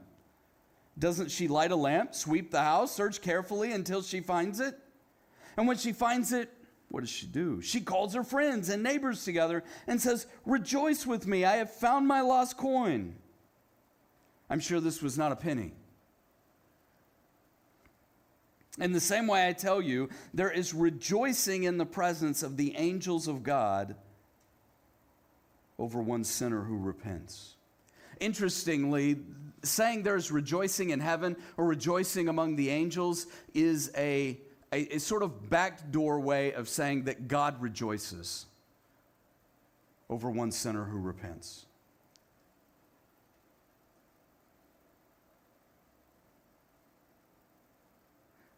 Doesn't 0.98 1.30
she 1.30 1.50
light 1.50 1.72
a 1.72 1.76
lamp, 1.76 2.16
sweep 2.16 2.52
the 2.52 2.62
house, 2.62 2.96
search 2.96 3.22
carefully 3.22 3.74
until 3.74 4.02
she 4.02 4.22
finds 4.22 4.62
it? 4.62 4.80
And 5.58 5.68
when 5.68 5.76
she 5.76 5.92
finds 5.92 6.32
it, 6.32 6.50
what 6.88 7.02
does 7.02 7.10
she 7.10 7.26
do? 7.26 7.62
She 7.62 7.82
calls 7.82 8.14
her 8.14 8.24
friends 8.24 8.70
and 8.70 8.82
neighbors 8.82 9.26
together 9.26 9.66
and 9.88 10.02
says, 10.02 10.26
Rejoice 10.46 11.06
with 11.06 11.28
me, 11.28 11.44
I 11.44 11.58
have 11.58 11.74
found 11.74 12.08
my 12.08 12.22
lost 12.22 12.56
coin. 12.56 13.18
I'm 14.50 14.62
sure 14.62 14.80
this 14.80 15.02
was 15.02 15.18
not 15.18 15.34
a 15.34 15.36
penny. 15.36 15.74
In 18.80 18.94
the 18.94 19.02
same 19.02 19.28
way, 19.28 19.46
I 19.46 19.52
tell 19.52 19.82
you, 19.82 20.08
there 20.34 20.52
is 20.52 20.74
rejoicing 20.74 21.64
in 21.66 21.78
the 21.78 21.86
presence 21.86 22.42
of 22.42 22.56
the 22.56 22.74
angels 22.78 23.28
of 23.28 23.44
God 23.44 23.98
over 25.80 26.02
one 26.02 26.24
sinner 26.24 26.62
who 26.62 26.78
repents. 26.78 27.56
Interestingly, 28.20 29.18
saying 29.64 30.04
there's 30.04 30.32
rejoicing 30.32 30.90
in 30.90 31.00
heaven 31.00 31.36
or 31.58 31.66
rejoicing 31.66 32.30
among 32.30 32.56
the 32.56 32.70
angels 32.70 33.28
is 33.54 33.92
a, 33.96 34.40
a, 34.74 34.96
a 34.96 35.00
sort 35.00 35.24
of 35.24 35.50
backdoor 35.50 36.20
way 36.20 36.54
of 36.54 36.68
saying 36.68 37.04
that 37.04 37.28
God 37.28 37.62
rejoices 37.62 38.46
over 40.10 40.32
one 40.32 40.52
sinner 40.52 40.86
who 40.86 41.00
repents. 41.00 41.66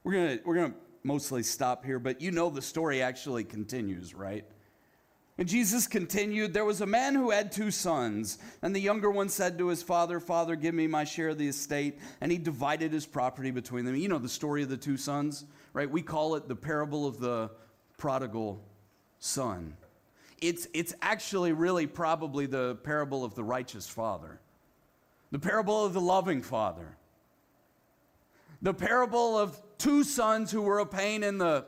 We're 0.04 0.14
going 0.14 0.40
we're 0.46 0.56
gonna 0.56 0.74
mostly 1.04 1.44
stop 1.44 1.86
here, 1.86 2.00
but 2.00 2.22
you 2.22 2.32
know 2.32 2.50
the 2.50 2.62
story 2.62 3.02
actually 3.02 3.44
continues, 3.44 4.16
right? 4.16 4.46
And 5.40 5.48
Jesus 5.48 5.88
continued, 5.88 6.54
There 6.54 6.66
was 6.66 6.82
a 6.82 6.86
man 6.86 7.16
who 7.16 7.32
had 7.32 7.50
two 7.50 7.72
sons, 7.72 8.40
and 8.62 8.76
the 8.76 8.82
younger 8.82 9.10
one 9.10 9.30
said 9.30 9.58
to 9.58 9.70
his 9.70 9.82
father, 9.82 10.20
Father, 10.20 10.58
give 10.58 10.76
me 10.76 10.86
my 10.86 11.06
share 11.06 11.30
of 11.30 11.38
the 11.38 11.48
estate. 11.48 11.98
And 12.20 12.30
he 12.30 12.38
divided 12.38 12.92
his 12.92 13.06
property 13.06 13.50
between 13.50 13.86
them. 13.86 13.96
You 13.96 14.10
know 14.10 14.18
the 14.18 14.28
story 14.28 14.64
of 14.64 14.70
the 14.70 14.76
two 14.76 14.98
sons, 14.98 15.46
right? 15.72 15.90
We 15.90 16.02
call 16.02 16.36
it 16.36 16.50
the 16.50 16.58
parable 16.58 17.08
of 17.08 17.22
the 17.22 17.52
prodigal 17.98 18.62
son. 19.20 19.78
It's, 20.42 20.68
it's 20.74 20.94
actually 21.02 21.54
really 21.54 21.88
probably 21.88 22.46
the 22.46 22.76
parable 22.84 23.24
of 23.24 23.34
the 23.34 23.44
righteous 23.44 23.88
father, 23.88 24.42
the 25.32 25.40
parable 25.40 25.86
of 25.86 25.94
the 25.94 26.02
loving 26.02 26.42
father, 26.42 26.98
the 28.62 28.74
parable 28.74 29.38
of 29.38 29.58
two 29.78 30.04
sons 30.04 30.52
who 30.52 30.62
were 30.62 30.80
a 30.80 30.86
pain 30.86 31.24
in 31.24 31.38
the 31.38 31.66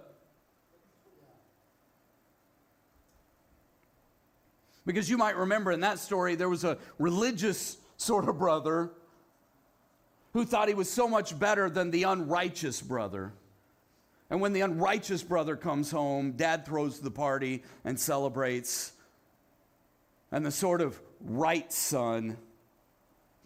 Because 4.86 5.10
you 5.10 5.18
might 5.18 5.38
remember 5.38 5.72
in 5.72 5.82
that 5.82 6.00
story, 6.00 6.36
there 6.36 6.50
was 6.50 6.64
a 6.64 6.78
religious 6.98 7.78
sort 7.98 8.28
of 8.28 8.40
brother 8.40 8.92
who 10.34 10.46
thought 10.46 10.68
he 10.68 10.74
was 10.74 10.90
so 10.90 11.08
much 11.08 11.38
better 11.38 11.70
than 11.70 11.92
the 11.92 12.04
unrighteous 12.04 12.82
brother. 12.82 13.34
And 14.30 14.40
when 14.40 14.54
the 14.54 14.62
unrighteous 14.62 15.24
brother 15.24 15.56
comes 15.56 15.92
home, 15.92 16.32
dad 16.32 16.66
throws 16.66 17.00
the 17.00 17.12
party 17.12 17.64
and 17.84 18.00
celebrates. 18.00 18.94
And 20.32 20.46
the 20.46 20.52
sort 20.52 20.82
of 20.82 21.00
right 21.20 21.72
son 21.72 22.38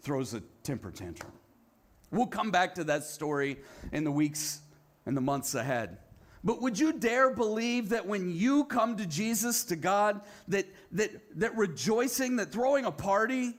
throws 0.02 0.36
a 0.36 0.42
temper 0.64 0.92
tantrum. 0.92 1.32
We'll 2.12 2.28
come 2.28 2.52
back 2.52 2.76
to 2.76 2.84
that 2.86 3.04
story 3.04 3.58
in 3.92 4.04
the 4.04 4.12
weeks 4.12 4.62
and 5.08 5.18
the 5.18 5.22
months 5.22 5.56
ahead. 5.56 5.98
But 6.46 6.62
would 6.62 6.78
you 6.78 6.94
dare 6.94 7.32
believe 7.32 7.90
that 7.90 8.06
when 8.06 8.30
you 8.30 8.66
come 8.66 8.98
to 8.98 9.06
Jesus, 9.08 9.64
to 9.66 9.76
God, 9.76 10.22
that, 10.48 10.68
that, 10.92 11.10
that 11.40 11.58
rejoicing, 11.58 12.36
that 12.36 12.52
throwing 12.52 12.86
a 12.86 12.92
party 12.92 13.56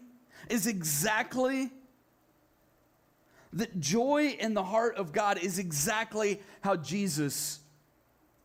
is 0.48 0.68
exactly, 0.68 1.72
that 3.54 3.80
joy 3.80 4.36
in 4.38 4.54
the 4.54 4.62
heart 4.62 4.94
of 4.94 5.12
God 5.12 5.38
is 5.38 5.58
exactly 5.58 6.40
how 6.60 6.76
Jesus, 6.76 7.58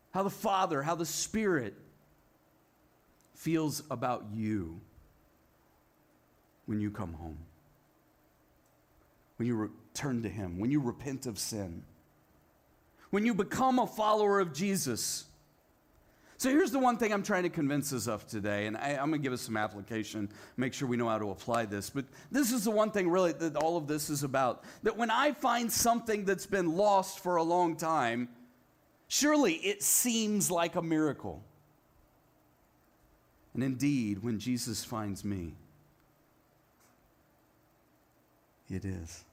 how 0.10 0.24
the 0.24 0.32
Father, 0.32 0.82
how 0.82 0.96
the 0.96 1.06
Spirit 1.06 1.76
feels 3.36 3.84
about 3.92 4.26
you 4.34 4.82
when 6.66 6.82
you 6.82 6.90
come 6.90 7.14
home, 7.14 7.38
when 9.38 9.46
you 9.48 9.56
return 9.56 10.24
to 10.24 10.30
Him, 10.30 10.58
when 10.58 10.72
you 10.72 10.80
repent 10.80 11.28
of 11.28 11.38
sin 11.38 11.84
when 13.12 13.26
you 13.26 13.34
become 13.34 13.78
a 13.78 13.86
follower 13.86 14.40
of 14.40 14.54
Jesus. 14.54 15.26
So 16.38 16.50
here's 16.50 16.72
the 16.72 16.80
one 16.80 16.98
thing 16.98 17.14
I'm 17.14 17.22
trying 17.22 17.44
to 17.44 17.50
convince 17.50 17.94
us 17.94 18.08
of 18.08 18.26
today, 18.26 18.66
and 18.66 18.76
I, 18.76 18.94
am 18.94 19.10
going 19.10 19.22
to 19.22 19.24
give 19.24 19.34
us 19.34 19.42
some 19.42 19.56
application, 19.56 20.28
make 20.58 20.74
sure 20.74 20.88
we 20.88 20.98
know 20.98 21.08
how 21.08 21.20
to 21.20 21.30
apply 21.30 21.66
this. 21.66 21.92
But 21.92 22.06
this 22.32 22.52
is 22.52 22.64
the 22.64 22.72
one 22.72 22.90
thing 22.90 23.12
really 23.12 23.34
that 23.34 23.56
all 23.56 23.78
of 23.78 23.86
this 23.86 24.10
is 24.10 24.24
about. 24.24 24.64
That 24.82 24.98
when 24.98 25.12
I 25.12 25.34
find 25.34 25.72
something 25.72 26.26
that's 26.26 26.48
been 26.48 26.76
lost 26.76 27.20
for 27.20 27.36
a 27.36 27.44
long 27.44 27.76
time, 27.76 28.28
surely 29.08 29.54
it 29.54 29.84
seems 29.84 30.50
like 30.50 30.76
a 30.76 30.82
miracle. 30.82 31.44
And 33.54 33.62
indeed, 33.62 34.24
when 34.24 34.40
Jesus 34.40 34.84
finds 34.84 35.24
me, 35.24 35.54
it 38.70 38.86
is. 38.86 39.26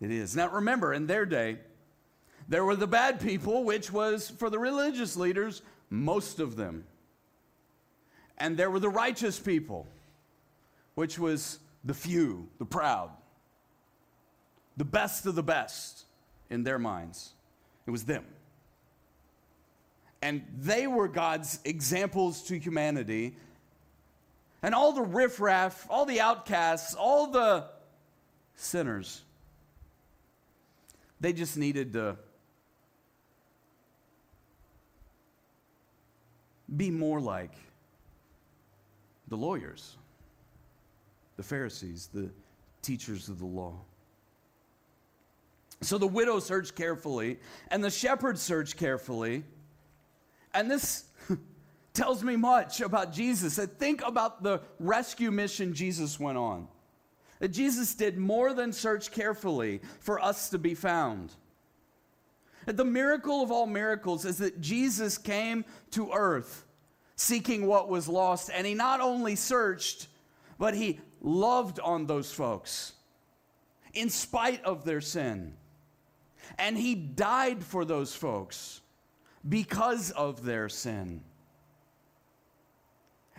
It 0.00 0.10
is. 0.10 0.36
Now 0.36 0.50
remember, 0.50 0.92
in 0.92 1.06
their 1.06 1.24
day, 1.24 1.58
there 2.48 2.64
were 2.64 2.76
the 2.76 2.86
bad 2.86 3.20
people, 3.20 3.64
which 3.64 3.92
was 3.92 4.30
for 4.30 4.50
the 4.50 4.58
religious 4.58 5.16
leaders, 5.16 5.62
most 5.90 6.38
of 6.38 6.56
them. 6.56 6.84
And 8.38 8.56
there 8.56 8.70
were 8.70 8.80
the 8.80 8.88
righteous 8.88 9.38
people, 9.38 9.86
which 10.94 11.18
was 11.18 11.58
the 11.84 11.94
few, 11.94 12.48
the 12.58 12.64
proud, 12.64 13.10
the 14.76 14.84
best 14.84 15.26
of 15.26 15.34
the 15.34 15.42
best 15.42 16.04
in 16.50 16.62
their 16.62 16.78
minds. 16.78 17.32
It 17.86 17.90
was 17.90 18.04
them. 18.04 18.24
And 20.22 20.44
they 20.58 20.86
were 20.86 21.08
God's 21.08 21.60
examples 21.64 22.42
to 22.44 22.58
humanity. 22.58 23.36
And 24.62 24.74
all 24.74 24.92
the 24.92 25.02
riffraff, 25.02 25.86
all 25.88 26.04
the 26.04 26.20
outcasts, 26.20 26.94
all 26.94 27.28
the 27.28 27.66
sinners, 28.56 29.22
they 31.20 31.32
just 31.32 31.56
needed 31.56 31.92
to 31.94 32.16
be 36.74 36.90
more 36.90 37.20
like 37.20 37.52
the 39.28 39.36
lawyers, 39.36 39.96
the 41.36 41.42
Pharisees, 41.42 42.08
the 42.12 42.30
teachers 42.82 43.28
of 43.28 43.38
the 43.38 43.46
law. 43.46 43.74
So 45.82 45.98
the 45.98 46.06
widow 46.06 46.40
searched 46.40 46.74
carefully, 46.74 47.38
and 47.70 47.84
the 47.84 47.90
shepherd 47.90 48.38
searched 48.38 48.76
carefully. 48.76 49.44
And 50.54 50.70
this 50.70 51.04
tells 51.94 52.22
me 52.24 52.36
much 52.36 52.80
about 52.80 53.12
Jesus. 53.12 53.58
I 53.58 53.66
think 53.66 54.02
about 54.04 54.42
the 54.42 54.62
rescue 54.80 55.30
mission 55.30 55.74
Jesus 55.74 56.18
went 56.18 56.38
on. 56.38 56.68
That 57.40 57.48
Jesus 57.48 57.94
did 57.94 58.16
more 58.16 58.54
than 58.54 58.72
search 58.72 59.10
carefully 59.10 59.82
for 60.00 60.18
us 60.18 60.48
to 60.50 60.58
be 60.58 60.74
found. 60.74 61.32
The 62.66 62.84
miracle 62.84 63.42
of 63.42 63.52
all 63.52 63.66
miracles 63.66 64.24
is 64.24 64.38
that 64.38 64.60
Jesus 64.60 65.18
came 65.18 65.64
to 65.92 66.12
earth 66.12 66.64
seeking 67.14 67.66
what 67.66 67.88
was 67.88 68.08
lost, 68.08 68.50
and 68.52 68.66
he 68.66 68.74
not 68.74 69.00
only 69.00 69.36
searched, 69.36 70.08
but 70.58 70.74
he 70.74 71.00
loved 71.20 71.80
on 71.80 72.06
those 72.06 72.30
folks 72.30 72.92
in 73.94 74.10
spite 74.10 74.62
of 74.64 74.84
their 74.84 75.00
sin. 75.00 75.54
And 76.58 76.76
he 76.76 76.94
died 76.94 77.64
for 77.64 77.84
those 77.84 78.14
folks 78.14 78.80
because 79.48 80.10
of 80.10 80.44
their 80.44 80.68
sin. 80.68 81.22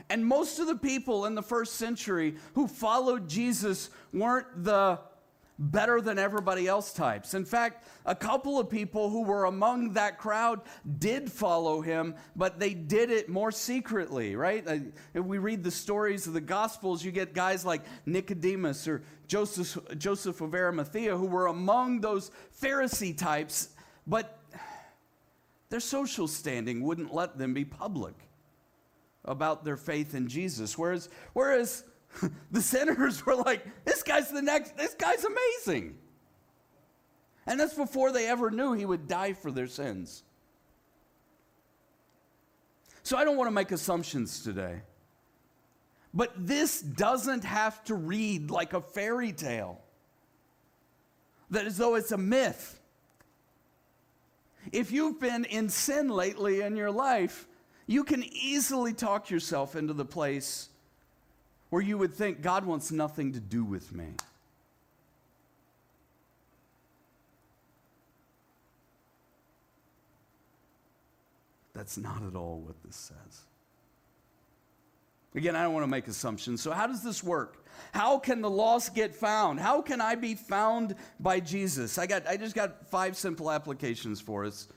And 0.10 0.26
most 0.26 0.60
of 0.60 0.68
the 0.68 0.76
people 0.76 1.26
in 1.26 1.36
the 1.36 1.44
first 1.44 1.76
century 1.76 2.36
who 2.56 2.68
followed 2.68 3.28
Jesus 3.28 3.90
weren't 4.14 4.64
the 4.64 5.00
better 5.60 6.02
than 6.02 6.20
everybody 6.20 6.68
else 6.68 6.94
types. 6.94 7.34
In 7.34 7.44
fact, 7.44 7.88
a 8.06 8.14
couple 8.14 8.60
of 8.60 8.70
people 8.70 9.10
who 9.10 9.24
were 9.24 9.46
among 9.46 9.94
that 9.94 10.20
crowd 10.20 10.62
did 11.00 11.32
follow 11.32 11.82
him, 11.82 12.16
but 12.36 12.60
they 12.60 12.74
did 12.74 13.10
it 13.10 13.28
more 13.28 13.52
secretly, 13.52 14.36
right? 14.36 14.66
If 15.14 15.24
we 15.24 15.40
read 15.40 15.64
the 15.64 15.72
stories 15.72 16.28
of 16.28 16.34
the 16.34 16.42
Gospels, 16.42 17.04
you 17.04 17.12
get 17.12 17.34
guys 17.34 17.66
like 17.66 17.82
Nicodemus 18.06 18.88
or 18.88 19.02
Joseph, 19.28 19.78
Joseph 19.98 20.42
of 20.42 20.54
Arimathea 20.54 21.18
who 21.18 21.26
were 21.26 21.48
among 21.48 22.02
those 22.02 22.32
Pharisee 22.62 23.18
types, 23.18 23.70
but 24.06 24.40
their 25.70 25.80
social 25.80 26.28
standing 26.28 26.82
wouldn't 26.82 27.14
let 27.14 27.38
them 27.38 27.54
be 27.54 27.66
public 27.66 28.14
about 29.26 29.66
their 29.66 29.76
faith 29.76 30.16
in 30.16 30.28
Jesus. 30.28 30.78
Whereas, 30.78 31.10
whereas 31.34 31.84
the 32.52 32.62
sinners 32.62 33.26
were 33.26 33.36
like, 33.36 33.66
this 33.86 34.04
guy's 34.04 34.30
the 34.30 34.42
next, 34.42 34.78
this 34.78 34.94
guy's 34.94 35.24
amazing. 35.24 35.98
And 37.46 37.60
that's 37.60 37.74
before 37.74 38.12
they 38.12 38.28
ever 38.28 38.52
knew 38.52 38.74
he 38.74 38.86
would 38.86 39.08
die 39.08 39.34
for 39.34 39.52
their 39.52 39.68
sins. 39.68 40.24
So 43.04 43.18
I 43.18 43.24
don't 43.24 43.38
want 43.38 43.48
to 43.48 43.54
make 43.54 43.72
assumptions 43.72 44.44
today. 44.44 44.82
But 46.14 46.34
this 46.36 46.82
doesn't 46.82 47.44
have 47.46 47.84
to 47.86 47.96
read 47.96 48.52
like 48.52 48.74
a 48.74 48.82
fairy 48.82 49.32
tale, 49.32 49.80
that 51.52 51.66
as 51.66 51.78
though 51.78 51.96
it's 51.96 52.12
a 52.12 52.18
myth. 52.18 52.82
If 54.74 54.92
you've 54.92 55.20
been 55.20 55.46
in 55.46 55.70
sin 55.70 56.10
lately 56.10 56.62
in 56.62 56.76
your 56.76 56.92
life, 56.92 57.48
you 57.86 58.04
can 58.04 58.24
easily 58.24 58.92
talk 58.92 59.30
yourself 59.30 59.76
into 59.78 59.94
the 59.94 60.06
place 60.06 60.70
where 61.70 61.82
you 61.82 61.98
would 61.98 62.14
think 62.14 62.42
God 62.42 62.66
wants 62.66 62.92
nothing 62.92 63.34
to 63.34 63.40
do 63.40 63.64
with 63.64 63.94
me. 63.94 64.08
That's 71.74 71.98
not 71.98 72.24
at 72.24 72.36
all 72.36 72.60
what 72.66 72.76
this 72.84 72.96
says. 72.96 73.42
Again, 75.36 75.56
I 75.56 75.62
don't 75.62 75.74
want 75.74 75.84
to 75.84 75.88
make 75.88 76.08
assumptions. 76.08 76.62
So, 76.62 76.72
how 76.72 76.88
does 76.88 77.04
this 77.04 77.24
work? 77.24 77.64
How 77.92 78.18
can 78.18 78.42
the 78.42 78.50
lost 78.50 78.96
get 78.96 79.14
found? 79.14 79.60
How 79.60 79.84
can 79.84 80.02
I 80.02 80.16
be 80.16 80.34
found 80.34 80.96
by 81.20 81.40
Jesus? 81.40 82.00
I, 82.00 82.08
got, 82.08 82.28
I 82.28 82.38
just 82.38 82.56
got 82.56 82.90
five 82.90 83.16
simple 83.16 83.52
applications 83.52 84.20
for 84.20 84.46
us. 84.46 84.68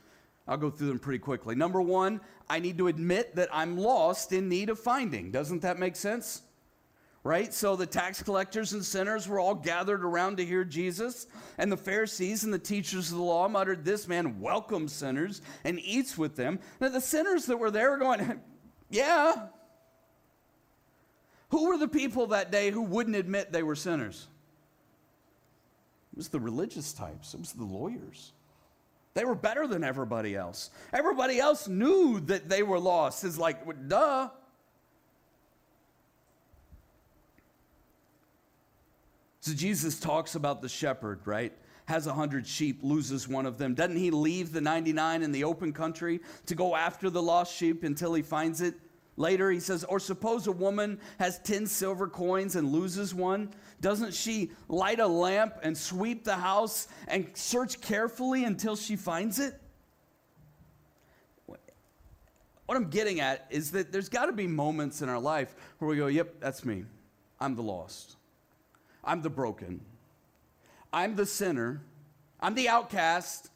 I'll 0.46 0.58
go 0.58 0.68
through 0.68 0.88
them 0.88 0.98
pretty 0.98 1.20
quickly. 1.20 1.54
Number 1.54 1.80
one, 1.80 2.20
I 2.50 2.58
need 2.58 2.76
to 2.76 2.88
admit 2.88 3.36
that 3.36 3.48
I'm 3.50 3.78
lost 3.78 4.32
in 4.32 4.50
need 4.50 4.68
of 4.68 4.78
finding. 4.78 5.30
Doesn't 5.30 5.62
that 5.62 5.78
make 5.78 5.96
sense? 5.96 6.42
Right? 7.22 7.52
So 7.52 7.76
the 7.76 7.86
tax 7.86 8.22
collectors 8.22 8.72
and 8.72 8.84
sinners 8.84 9.28
were 9.28 9.40
all 9.40 9.54
gathered 9.54 10.04
around 10.04 10.36
to 10.38 10.46
hear 10.46 10.64
Jesus, 10.64 11.26
and 11.58 11.70
the 11.70 11.76
Pharisees 11.76 12.44
and 12.44 12.52
the 12.52 12.58
teachers 12.58 13.10
of 13.10 13.18
the 13.18 13.22
law 13.22 13.48
muttered, 13.48 13.84
This 13.84 14.08
man 14.08 14.40
welcomes 14.40 14.92
sinners 14.92 15.42
and 15.64 15.78
eats 15.80 16.16
with 16.16 16.36
them. 16.36 16.58
Now, 16.80 16.88
the 16.88 17.00
sinners 17.00 17.46
that 17.46 17.58
were 17.58 17.70
there 17.70 17.90
were 17.90 17.98
going, 17.98 18.40
Yeah. 18.90 19.48
Who 21.50 21.68
were 21.68 21.78
the 21.78 21.88
people 21.88 22.28
that 22.28 22.52
day 22.52 22.70
who 22.70 22.82
wouldn't 22.82 23.16
admit 23.16 23.52
they 23.52 23.62
were 23.62 23.76
sinners? 23.76 24.28
It 26.12 26.16
was 26.16 26.28
the 26.28 26.40
religious 26.40 26.92
types, 26.92 27.34
it 27.34 27.40
was 27.40 27.52
the 27.52 27.64
lawyers. 27.64 28.32
They 29.14 29.24
were 29.24 29.34
better 29.34 29.66
than 29.66 29.82
everybody 29.82 30.36
else. 30.36 30.70
Everybody 30.92 31.40
else 31.40 31.66
knew 31.66 32.20
that 32.20 32.48
they 32.48 32.62
were 32.62 32.78
lost. 32.78 33.24
It's 33.24 33.38
like, 33.38 33.88
duh. 33.88 34.30
So 39.40 39.54
Jesus 39.54 39.98
talks 39.98 40.34
about 40.34 40.60
the 40.60 40.68
shepherd, 40.68 41.20
right? 41.26 41.52
Has 41.86 42.06
a 42.06 42.12
hundred 42.12 42.46
sheep, 42.46 42.80
loses 42.82 43.26
one 43.26 43.46
of 43.46 43.58
them. 43.58 43.74
Doesn't 43.74 43.96
he 43.96 44.10
leave 44.10 44.52
the 44.52 44.60
99 44.60 45.22
in 45.22 45.32
the 45.32 45.44
open 45.44 45.72
country 45.72 46.20
to 46.46 46.54
go 46.54 46.76
after 46.76 47.10
the 47.10 47.22
lost 47.22 47.54
sheep 47.54 47.82
until 47.82 48.14
he 48.14 48.22
finds 48.22 48.60
it? 48.60 48.74
Later, 49.16 49.50
he 49.50 49.60
says, 49.60 49.82
Or 49.84 49.98
suppose 49.98 50.46
a 50.46 50.52
woman 50.52 51.00
has 51.18 51.38
10 51.40 51.66
silver 51.66 52.06
coins 52.06 52.54
and 52.54 52.70
loses 52.70 53.14
one. 53.14 53.52
Doesn't 53.80 54.14
she 54.14 54.50
light 54.68 55.00
a 55.00 55.06
lamp 55.06 55.54
and 55.62 55.76
sweep 55.76 56.22
the 56.22 56.36
house 56.36 56.88
and 57.08 57.28
search 57.34 57.80
carefully 57.80 58.44
until 58.44 58.76
she 58.76 58.94
finds 58.94 59.38
it? 59.38 59.60
What 61.46 62.76
I'm 62.76 62.88
getting 62.88 63.20
at 63.20 63.46
is 63.50 63.72
that 63.72 63.90
there's 63.90 64.08
got 64.08 64.26
to 64.26 64.32
be 64.32 64.46
moments 64.46 65.02
in 65.02 65.08
our 65.08 65.18
life 65.18 65.56
where 65.78 65.88
we 65.90 65.96
go, 65.96 66.06
Yep, 66.06 66.36
that's 66.40 66.64
me. 66.64 66.84
I'm 67.40 67.56
the 67.56 67.62
lost. 67.62 68.16
I'm 69.04 69.22
the 69.22 69.30
broken. 69.30 69.80
I'm 70.92 71.16
the 71.16 71.26
sinner. 71.26 71.82
I'm 72.40 72.54
the 72.54 72.68
outcast. 72.68 73.48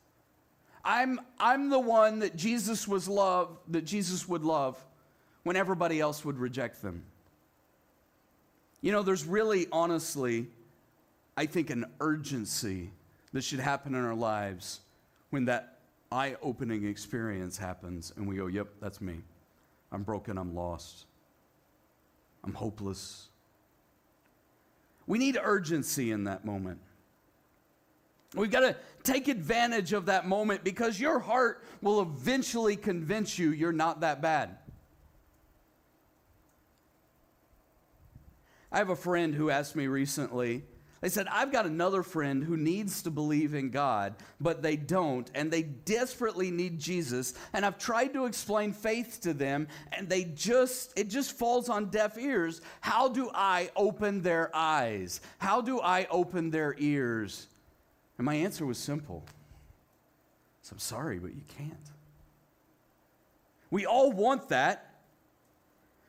I'm, 0.84 1.20
I'm 1.38 1.70
the 1.70 1.80
one 1.80 2.18
that 2.20 2.36
Jesus 2.36 2.86
was 2.86 3.08
love, 3.08 3.56
that 3.68 3.84
Jesus 3.84 4.28
would 4.28 4.42
love 4.42 4.82
when 5.42 5.56
everybody 5.56 6.00
else 6.00 6.24
would 6.24 6.38
reject 6.38 6.82
them. 6.82 7.02
You 8.82 8.92
know, 8.92 9.02
there's 9.02 9.24
really 9.24 9.66
honestly, 9.72 10.46
I 11.36 11.46
think, 11.46 11.70
an 11.70 11.86
urgency 12.00 12.90
that 13.32 13.42
should 13.42 13.60
happen 13.60 13.94
in 13.94 14.04
our 14.04 14.14
lives 14.14 14.80
when 15.30 15.46
that 15.46 15.78
eye 16.12 16.36
opening 16.42 16.86
experience 16.86 17.56
happens 17.56 18.12
and 18.16 18.28
we 18.28 18.36
go, 18.36 18.46
yep, 18.46 18.68
that's 18.80 19.00
me. 19.00 19.16
I'm 19.90 20.02
broken, 20.02 20.36
I'm 20.36 20.54
lost, 20.54 21.06
I'm 22.44 22.52
hopeless, 22.52 23.28
we 25.06 25.18
need 25.18 25.38
urgency 25.42 26.10
in 26.10 26.24
that 26.24 26.44
moment. 26.44 26.80
We've 28.34 28.50
got 28.50 28.60
to 28.60 28.76
take 29.04 29.28
advantage 29.28 29.92
of 29.92 30.06
that 30.06 30.26
moment 30.26 30.64
because 30.64 30.98
your 30.98 31.20
heart 31.20 31.62
will 31.80 32.02
eventually 32.02 32.74
convince 32.74 33.38
you 33.38 33.50
you're 33.50 33.72
not 33.72 34.00
that 34.00 34.20
bad. 34.20 34.58
I 38.72 38.78
have 38.78 38.90
a 38.90 38.96
friend 38.96 39.34
who 39.34 39.50
asked 39.50 39.76
me 39.76 39.86
recently, 39.86 40.64
they 41.04 41.10
said, 41.10 41.28
I've 41.30 41.52
got 41.52 41.66
another 41.66 42.02
friend 42.02 42.42
who 42.42 42.56
needs 42.56 43.02
to 43.02 43.10
believe 43.10 43.52
in 43.52 43.68
God, 43.68 44.14
but 44.40 44.62
they 44.62 44.74
don't, 44.74 45.30
and 45.34 45.50
they 45.50 45.62
desperately 45.62 46.50
need 46.50 46.78
Jesus. 46.80 47.34
And 47.52 47.66
I've 47.66 47.76
tried 47.76 48.14
to 48.14 48.24
explain 48.24 48.72
faith 48.72 49.20
to 49.24 49.34
them, 49.34 49.68
and 49.92 50.08
they 50.08 50.24
just, 50.24 50.98
it 50.98 51.10
just 51.10 51.32
falls 51.32 51.68
on 51.68 51.90
deaf 51.90 52.16
ears. 52.16 52.62
How 52.80 53.10
do 53.10 53.30
I 53.34 53.70
open 53.76 54.22
their 54.22 54.50
eyes? 54.56 55.20
How 55.36 55.60
do 55.60 55.78
I 55.78 56.06
open 56.10 56.50
their 56.50 56.74
ears? 56.78 57.48
And 58.16 58.24
my 58.24 58.36
answer 58.36 58.64
was 58.64 58.78
simple. 58.78 59.26
So 60.62 60.72
I'm 60.72 60.78
sorry, 60.78 61.18
but 61.18 61.34
you 61.34 61.42
can't. 61.58 61.90
We 63.70 63.84
all 63.84 64.10
want 64.10 64.48
that. 64.48 64.94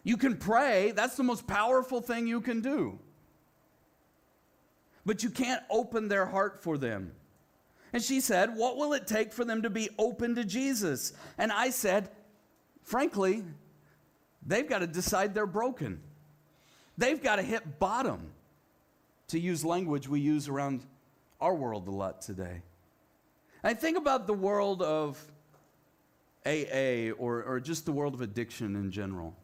You 0.05 0.15
can 0.15 0.37
pray, 0.37 0.91
that's 0.91 1.17
the 1.17 1.23
most 1.23 1.47
powerful 1.47 1.99
thing 1.99 2.27
you 2.27 2.39
can 2.39 2.61
do 2.61 2.97
but 5.05 5.23
you 5.23 5.29
can't 5.29 5.61
open 5.69 6.07
their 6.07 6.25
heart 6.25 6.63
for 6.63 6.77
them. 6.77 7.11
And 7.93 8.03
she 8.03 8.19
said, 8.19 8.55
What 8.55 8.77
will 8.77 8.93
it 8.93 9.07
take 9.07 9.31
for 9.31 9.45
them 9.45 9.61
to 9.61 9.69
be 9.69 9.89
open 9.97 10.35
to 10.35 10.43
Jesus? 10.43 11.13
And 11.37 11.51
I 11.51 11.69
said, 11.69 12.09
Frankly, 12.83 13.43
they've 14.45 14.67
got 14.67 14.79
to 14.79 14.87
decide 14.87 15.33
they're 15.33 15.45
broken. 15.45 16.01
They've 16.97 17.21
got 17.21 17.37
to 17.37 17.41
hit 17.41 17.79
bottom, 17.79 18.31
to 19.29 19.39
use 19.39 19.65
language 19.65 20.07
we 20.07 20.19
use 20.19 20.47
around 20.47 20.85
our 21.41 21.53
world 21.53 21.87
a 21.87 21.91
lot 21.91 22.21
today. 22.21 22.61
I 23.63 23.73
think 23.73 23.97
about 23.97 24.27
the 24.27 24.33
world 24.33 24.81
of 24.81 25.19
AA 26.45 27.11
or, 27.17 27.43
or 27.43 27.59
just 27.59 27.85
the 27.85 27.91
world 27.91 28.13
of 28.13 28.21
addiction 28.21 28.75
in 28.75 28.91
general. 28.91 29.35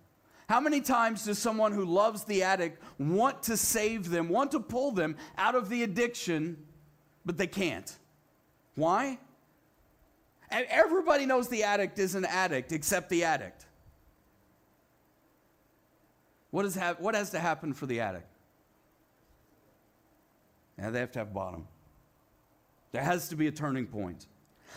How 0.52 0.60
many 0.60 0.82
times 0.82 1.24
does 1.24 1.40
someone 1.40 1.72
who 1.72 1.86
loves 1.86 2.26
the 2.26 2.44
addict 2.44 2.84
want 3.00 3.42
to 3.44 3.56
save 3.56 4.10
them, 4.10 4.28
want 4.28 4.52
to 4.52 4.60
pull 4.60 4.92
them 4.92 5.16
out 5.38 5.56
of 5.56 5.70
the 5.70 5.84
addiction, 5.84 6.58
but 7.26 7.38
they 7.38 7.48
can't? 7.48 7.98
Why? 8.76 9.18
Everybody 10.52 11.26
knows 11.26 11.48
the 11.48 11.64
addict 11.64 12.00
is 12.00 12.16
an 12.16 12.26
addict 12.26 12.74
except 12.74 13.08
the 13.10 13.24
addict. 13.24 13.66
What, 16.50 16.66
is 16.66 16.76
ha- 16.76 16.96
what 17.00 17.16
has 17.16 17.30
to 17.30 17.40
happen 17.40 17.74
for 17.74 17.86
the 17.86 18.02
addict? 18.02 18.28
Yeah, 20.78 20.90
they 20.90 21.00
have 21.00 21.14
to 21.14 21.20
have 21.20 21.34
bottom. 21.34 21.66
There 22.92 23.02
has 23.02 23.30
to 23.30 23.38
be 23.38 23.48
a 23.48 23.54
turning 23.54 23.88
point. 23.88 24.28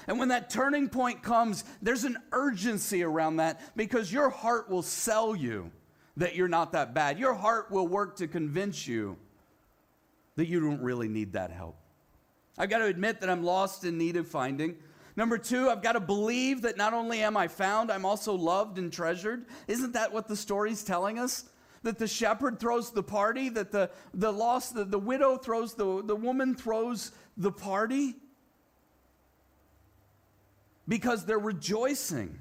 And 0.06 0.18
when 0.18 0.28
that 0.28 0.50
turning 0.50 0.88
point 0.88 1.22
comes, 1.22 1.64
there's 1.80 2.04
an 2.04 2.18
urgency 2.32 3.02
around 3.02 3.36
that 3.36 3.60
because 3.76 4.12
your 4.12 4.30
heart 4.30 4.68
will 4.68 4.82
sell 4.82 5.34
you 5.34 5.70
that 6.16 6.34
you're 6.34 6.48
not 6.48 6.72
that 6.72 6.94
bad. 6.94 7.18
Your 7.18 7.34
heart 7.34 7.70
will 7.70 7.88
work 7.88 8.16
to 8.16 8.28
convince 8.28 8.86
you 8.86 9.16
that 10.36 10.46
you 10.46 10.60
don't 10.60 10.82
really 10.82 11.08
need 11.08 11.32
that 11.32 11.50
help. 11.50 11.76
I've 12.58 12.70
got 12.70 12.78
to 12.78 12.84
admit 12.84 13.20
that 13.20 13.30
I'm 13.30 13.42
lost 13.42 13.84
in 13.84 13.98
need 13.98 14.16
of 14.16 14.28
finding. 14.28 14.76
Number 15.16 15.38
two, 15.38 15.70
I've 15.70 15.82
got 15.82 15.92
to 15.92 16.00
believe 16.00 16.62
that 16.62 16.76
not 16.76 16.92
only 16.92 17.22
am 17.22 17.36
I 17.36 17.48
found, 17.48 17.90
I'm 17.90 18.04
also 18.04 18.34
loved 18.34 18.78
and 18.78 18.92
treasured. 18.92 19.46
Isn't 19.68 19.92
that 19.92 20.12
what 20.12 20.28
the 20.28 20.36
story's 20.36 20.82
telling 20.82 21.18
us? 21.18 21.44
That 21.82 21.98
the 21.98 22.08
shepherd 22.08 22.58
throws 22.58 22.90
the 22.90 23.02
party, 23.02 23.48
that 23.50 23.70
the, 23.70 23.90
the 24.12 24.32
lost, 24.32 24.74
the, 24.74 24.84
the 24.84 24.98
widow 24.98 25.36
throws, 25.36 25.74
the, 25.74 26.02
the 26.02 26.16
woman 26.16 26.54
throws 26.54 27.12
the 27.36 27.52
party 27.52 28.14
because 30.86 31.24
they're 31.24 31.38
rejoicing. 31.38 32.38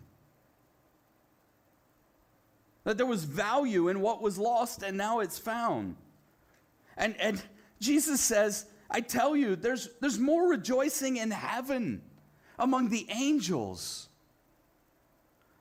That 2.84 2.98
there 2.98 3.06
was 3.06 3.24
value 3.24 3.88
in 3.88 4.02
what 4.02 4.22
was 4.22 4.38
lost 4.38 4.84
and 4.84 4.98
now 4.98 5.20
it's 5.20 5.40
found. 5.40 5.96
And, 6.98 7.16
and 7.20 7.42
Jesus 7.80 8.22
says, 8.22 8.66
I 8.90 9.02
tell 9.02 9.36
you, 9.36 9.56
there's, 9.56 9.90
there's 10.02 10.20
more 10.20 10.50
rejoicing 10.50 11.18
in 11.18 11.32
heaven 11.32 12.02
among 12.60 12.90
the 12.90 13.08
angels 13.10 14.10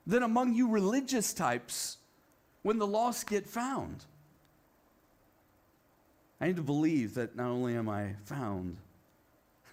than 0.05 0.21
among 0.21 0.53
you 0.53 0.69
religious 0.69 1.33
types 1.33 1.97
when 2.61 2.77
the 2.77 2.87
lost 2.87 3.29
get 3.29 3.47
found. 3.47 4.03
I 6.39 6.47
need 6.47 6.57
to 6.57 6.61
believe 6.61 7.13
that 7.15 7.35
not 7.35 7.47
only 7.47 7.75
am 7.75 7.87
I 7.87 8.15
found, 8.25 8.75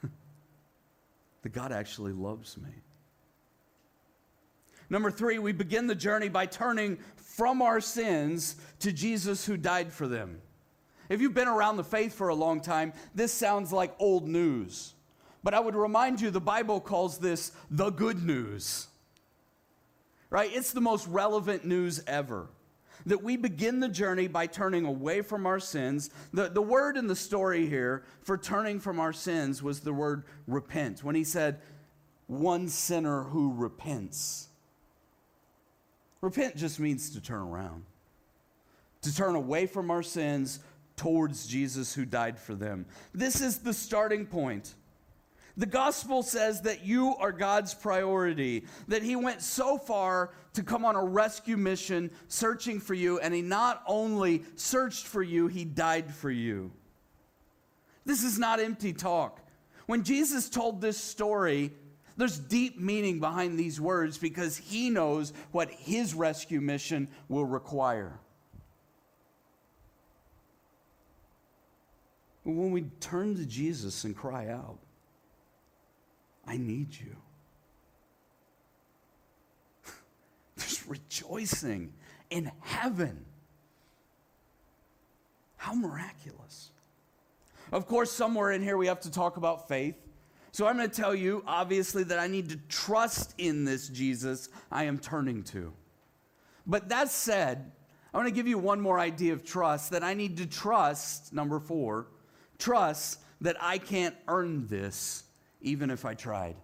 that 1.43 1.49
God 1.49 1.73
actually 1.73 2.13
loves 2.13 2.57
me. 2.57 2.71
Number 4.91 5.11
three, 5.13 5.39
we 5.39 5.53
begin 5.53 5.87
the 5.87 5.95
journey 5.95 6.29
by 6.29 6.47
turning 6.47 6.99
from 7.15 7.63
our 7.63 7.81
sins 7.81 8.57
to 8.81 8.93
Jesus 8.93 9.47
who 9.47 9.57
died 9.57 9.93
for 9.93 10.09
them. 10.09 10.41
If 11.09 11.21
you've 11.21 11.35
been 11.35 11.49
around 11.49 11.77
the 11.77 11.85
faith 11.85 12.13
for 12.13 12.29
a 12.29 12.35
long 12.35 12.61
time, 12.61 12.93
this 13.15 13.33
sounds 13.33 13.73
like 13.73 13.95
old 13.99 14.29
news. 14.29 14.95
But 15.43 15.55
I 15.55 15.61
would 15.61 15.77
remind 15.77 16.21
you 16.21 16.31
the 16.31 16.41
Bible 16.41 16.81
calls 16.81 17.19
this 17.19 17.53
the 17.71 17.91
good 17.91 18.23
news. 18.23 18.89
Right? 20.29 20.51
It's 20.53 20.73
the 20.73 20.81
most 20.81 21.07
relevant 21.07 21.65
news 21.65 22.03
ever. 22.07 22.49
That 23.07 23.23
we 23.23 23.37
begin 23.37 23.81
the 23.81 23.89
journey 23.89 24.29
by 24.29 24.47
turning 24.47 24.85
away 24.85 25.23
from 25.23 25.47
our 25.47 25.59
sins. 25.59 26.11
The, 26.33 26.49
the 26.51 26.63
word 26.63 26.97
in 26.97 27.07
the 27.07 27.17
story 27.17 27.67
here 27.67 28.05
for 28.23 28.37
turning 28.37 28.79
from 28.79 29.01
our 29.01 29.13
sins 29.13 29.63
was 29.63 29.81
the 29.81 29.95
word 29.95 30.25
repent. 30.47 31.03
When 31.03 31.15
he 31.15 31.25
said, 31.25 31.61
one 32.27 32.69
sinner 32.69 33.23
who 33.23 33.55
repents. 33.55 34.50
Repent 36.21 36.57
just 36.57 36.79
means 36.79 37.11
to 37.11 37.21
turn 37.21 37.41
around, 37.41 37.85
to 39.03 39.15
turn 39.15 39.35
away 39.35 39.67
from 39.67 39.91
our 39.91 40.03
sins 40.03 40.61
towards 40.97 41.47
Jesus 41.47 41.95
who 41.95 42.05
died 42.05 42.39
for 42.39 42.55
them. 42.55 42.85
This 43.15 43.41
is 43.41 43.59
the 43.59 43.73
starting 43.73 44.27
point. 44.27 44.75
The 45.57 45.67
gospel 45.67 46.23
says 46.23 46.63
that 46.63 46.85
you 46.85 47.17
are 47.17 47.33
God's 47.33 47.75
priority, 47.75 48.67
that 48.89 49.03
He 49.03 49.17
went 49.17 49.43
so 49.43 49.79
far 49.79 50.33
to 50.55 50.63
come 50.63 50.85
on 50.85 50.97
a 50.97 51.05
rescue 51.05 51.57
mission 51.57 52.11
searching 52.29 52.81
for 52.81 52.95
you, 52.95 53.19
and 53.19 53.35
He 53.35 53.43
not 53.43 53.83
only 53.87 54.45
searched 54.57 55.07
for 55.07 55.23
you, 55.23 55.49
He 55.49 55.65
died 55.65 56.15
for 56.15 56.31
you. 56.31 56.71
This 58.05 58.23
is 58.23 58.39
not 58.39 58.61
empty 58.61 58.93
talk. 58.93 59.41
When 59.87 60.05
Jesus 60.05 60.49
told 60.49 60.81
this 60.81 60.99
story, 60.99 61.73
there's 62.17 62.39
deep 62.39 62.79
meaning 62.79 63.21
behind 63.21 63.59
these 63.59 63.81
words 63.81 64.19
because 64.19 64.57
He 64.57 64.91
knows 64.91 65.33
what 65.53 65.71
His 65.71 66.15
rescue 66.15 66.61
mission 66.61 67.09
will 67.29 67.45
require. 67.45 68.19
When 72.45 72.73
we 72.73 72.83
turn 73.01 73.37
to 73.37 73.47
Jesus 73.47 74.05
and 74.05 74.17
cry 74.17 74.49
out, 74.49 74.79
I 76.47 76.57
need 76.57 76.89
you. 76.99 77.17
There's 80.57 80.87
rejoicing 80.87 81.93
in 82.31 82.51
heaven. 82.61 83.25
How 85.57 85.75
miraculous. 85.75 86.71
Of 87.71 87.87
course, 87.87 88.11
somewhere 88.11 88.51
in 88.51 88.63
here 88.63 88.77
we 88.77 88.87
have 88.87 89.01
to 89.01 89.11
talk 89.11 89.37
about 89.37 89.69
faith. 89.69 89.95
So 90.53 90.67
I'm 90.67 90.77
going 90.77 90.91
to 90.91 90.95
tell 90.95 91.15
you, 91.15 91.45
obviously, 91.47 92.03
that 92.05 92.19
I 92.19 92.27
need 92.27 92.49
to 92.51 92.57
trust 92.69 93.35
in 93.39 93.65
this 93.65 93.89
Jesus 93.89 94.49
I 94.71 94.85
am 94.85 94.99
turning 94.99 95.43
to. 95.45 95.73
But 96.67 96.89
that 96.89 97.09
said, 97.09 97.71
I 98.13 98.17
want 98.17 98.29
to 98.29 98.35
give 98.35 98.49
you 98.49 98.59
one 98.59 98.81
more 98.81 98.99
idea 98.99 99.33
of 99.33 99.45
trust 99.45 99.91
that 99.93 100.03
I 100.03 100.15
need 100.15 100.37
to 100.39 100.47
trust, 100.47 101.33
number 101.33 101.61
four, 101.61 102.09
trust 102.59 103.21
that 103.41 103.57
I 103.61 103.79
can't 103.79 104.15
earn 104.29 104.67
this 104.67 105.25
even 105.61 105.91
if 105.91 106.05
I 106.05 106.15
tried. 106.15 106.57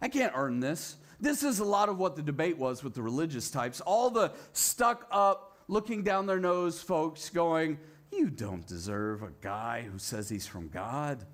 I 0.00 0.08
can't 0.08 0.32
earn 0.34 0.58
this. 0.58 0.96
This 1.20 1.44
is 1.44 1.60
a 1.60 1.64
lot 1.64 1.88
of 1.88 1.98
what 1.98 2.16
the 2.16 2.22
debate 2.22 2.58
was 2.58 2.82
with 2.82 2.94
the 2.94 3.02
religious 3.02 3.50
types. 3.50 3.80
All 3.80 4.10
the 4.10 4.32
stuck 4.52 5.06
up, 5.12 5.56
looking 5.68 6.02
down 6.02 6.26
their 6.26 6.40
nose 6.40 6.82
folks 6.82 7.30
going, 7.30 7.78
You 8.10 8.28
don't 8.28 8.66
deserve 8.66 9.22
a 9.22 9.30
guy 9.40 9.86
who 9.90 9.98
says 9.98 10.28
he's 10.28 10.46
from 10.46 10.68
God. 10.68 11.24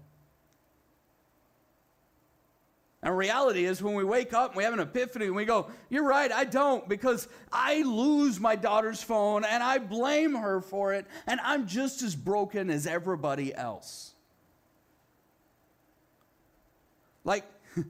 And 3.03 3.17
reality 3.17 3.65
is 3.65 3.81
when 3.81 3.95
we 3.95 4.03
wake 4.03 4.33
up 4.33 4.51
and 4.51 4.57
we 4.57 4.65
have 4.65 4.73
an 4.73 4.81
epiphany 4.81 5.27
and 5.27 5.37
we 5.37 5.45
go, 5.45 5.71
You're 5.89 6.07
right, 6.07 6.33
I 6.33 6.45
don't, 6.45 6.89
because 6.89 7.29
I 7.53 7.83
lose 7.83 8.41
my 8.41 8.57
daughter's 8.57 9.03
phone 9.03 9.45
and 9.45 9.63
I 9.63 9.79
blame 9.79 10.35
her 10.35 10.61
for 10.61 10.95
it, 10.95 11.07
and 11.27 11.39
I'm 11.45 11.67
just 11.69 12.03
as 12.03 12.17
broken 12.17 12.71
as 12.71 12.87
everybody 12.87 13.55
else. 13.55 14.15
Like, 17.25 17.45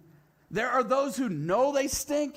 there 0.51 0.69
are 0.69 0.83
those 0.83 1.17
who 1.17 1.31
know 1.31 1.73
they 1.73 1.89
stink, 1.89 2.37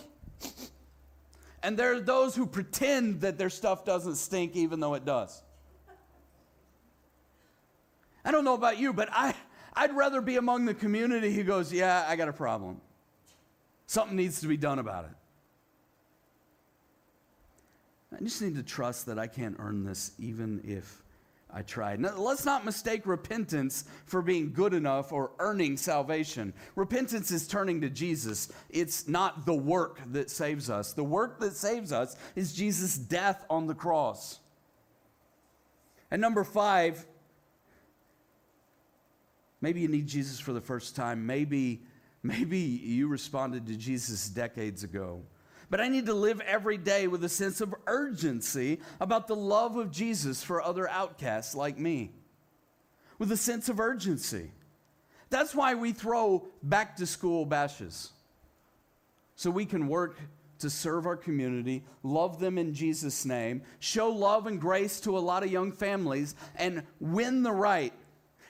and 1.61 1.77
there 1.77 1.93
are 1.93 1.99
those 1.99 2.35
who 2.35 2.45
pretend 2.45 3.21
that 3.21 3.37
their 3.37 3.49
stuff 3.49 3.83
doesn't 3.83 4.15
stink 4.15 4.55
even 4.55 4.79
though 4.79 4.93
it 4.93 5.03
does. 5.03 5.41
I 8.23 8.31
don't 8.31 8.45
know 8.45 8.53
about 8.53 8.77
you, 8.77 8.93
but 8.93 9.09
I, 9.11 9.33
I'd 9.73 9.95
rather 9.95 10.21
be 10.21 10.37
among 10.37 10.65
the 10.65 10.73
community 10.73 11.33
who 11.33 11.43
goes, 11.43 11.71
Yeah, 11.71 12.05
I 12.07 12.15
got 12.15 12.27
a 12.27 12.33
problem. 12.33 12.81
Something 13.87 14.17
needs 14.17 14.41
to 14.41 14.47
be 14.47 14.57
done 14.57 14.79
about 14.79 15.05
it. 15.05 15.11
I 18.15 18.23
just 18.23 18.41
need 18.41 18.55
to 18.55 18.63
trust 18.63 19.05
that 19.05 19.17
I 19.17 19.27
can't 19.27 19.55
earn 19.59 19.83
this 19.83 20.11
even 20.19 20.61
if 20.65 21.01
I 21.53 21.61
tried. 21.61 21.99
Now, 21.99 22.15
let's 22.17 22.45
not 22.45 22.65
mistake 22.65 23.05
repentance 23.05 23.85
for 24.05 24.21
being 24.21 24.53
good 24.53 24.73
enough 24.73 25.11
or 25.11 25.31
earning 25.39 25.75
salvation. 25.77 26.53
Repentance 26.75 27.31
is 27.31 27.47
turning 27.47 27.81
to 27.81 27.89
Jesus. 27.89 28.51
It's 28.69 29.07
not 29.07 29.45
the 29.45 29.53
work 29.53 29.99
that 30.11 30.29
saves 30.29 30.69
us. 30.69 30.93
The 30.93 31.03
work 31.03 31.39
that 31.39 31.55
saves 31.55 31.91
us 31.91 32.15
is 32.35 32.53
Jesus' 32.53 32.97
death 32.97 33.45
on 33.49 33.67
the 33.67 33.75
cross. 33.75 34.39
And 36.09 36.21
number 36.21 36.43
five, 36.43 37.05
maybe 39.61 39.81
you 39.81 39.87
need 39.87 40.07
Jesus 40.07 40.39
for 40.39 40.53
the 40.53 40.61
first 40.61 40.95
time. 40.95 41.25
Maybe, 41.25 41.81
maybe 42.23 42.59
you 42.59 43.07
responded 43.07 43.67
to 43.67 43.75
Jesus 43.75 44.27
decades 44.27 44.83
ago. 44.83 45.21
But 45.69 45.79
I 45.79 45.87
need 45.87 46.07
to 46.07 46.13
live 46.13 46.41
every 46.41 46.77
day 46.77 47.07
with 47.07 47.23
a 47.23 47.29
sense 47.29 47.61
of 47.61 47.73
urgency 47.87 48.81
about 48.99 49.27
the 49.27 49.35
love 49.37 49.77
of 49.77 49.89
Jesus 49.89 50.43
for 50.43 50.61
other 50.61 50.89
outcasts 50.89 51.55
like 51.55 51.79
me. 51.79 52.11
With 53.17 53.31
a 53.31 53.37
sense 53.37 53.69
of 53.69 53.79
urgency. 53.79 54.51
That's 55.29 55.55
why 55.55 55.75
we 55.75 55.93
throw 55.93 56.45
back 56.61 56.97
to 56.97 57.05
school 57.05 57.45
bashes. 57.45 58.11
So 59.37 59.49
we 59.49 59.65
can 59.65 59.87
work 59.87 60.19
to 60.59 60.69
serve 60.69 61.05
our 61.05 61.15
community, 61.15 61.83
love 62.03 62.39
them 62.39 62.57
in 62.57 62.73
Jesus' 62.73 63.25
name, 63.25 63.63
show 63.79 64.09
love 64.09 64.47
and 64.47 64.59
grace 64.59 64.99
to 65.01 65.17
a 65.17 65.19
lot 65.19 65.41
of 65.43 65.51
young 65.51 65.71
families, 65.71 66.35
and 66.55 66.83
win 66.99 67.43
the 67.43 67.51
right 67.51 67.93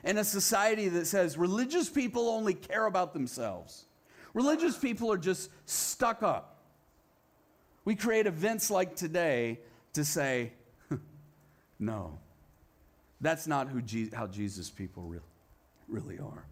in 0.03 0.17
a 0.17 0.23
society 0.23 0.87
that 0.89 1.05
says 1.05 1.37
religious 1.37 1.89
people 1.89 2.29
only 2.29 2.53
care 2.53 2.85
about 2.85 3.13
themselves. 3.13 3.85
Religious 4.33 4.77
people 4.77 5.11
are 5.11 5.17
just 5.17 5.49
stuck 5.65 6.23
up. 6.23 6.63
We 7.83 7.95
create 7.95 8.27
events 8.27 8.69
like 8.69 8.95
today 8.95 9.59
to 9.93 10.05
say, 10.05 10.53
no, 11.79 12.17
that's 13.19 13.47
not 13.47 13.67
who 13.67 13.81
Je- 13.81 14.11
how 14.13 14.27
Jesus 14.27 14.69
people 14.69 15.03
re- 15.03 15.19
really 15.87 16.19
are. 16.19 16.45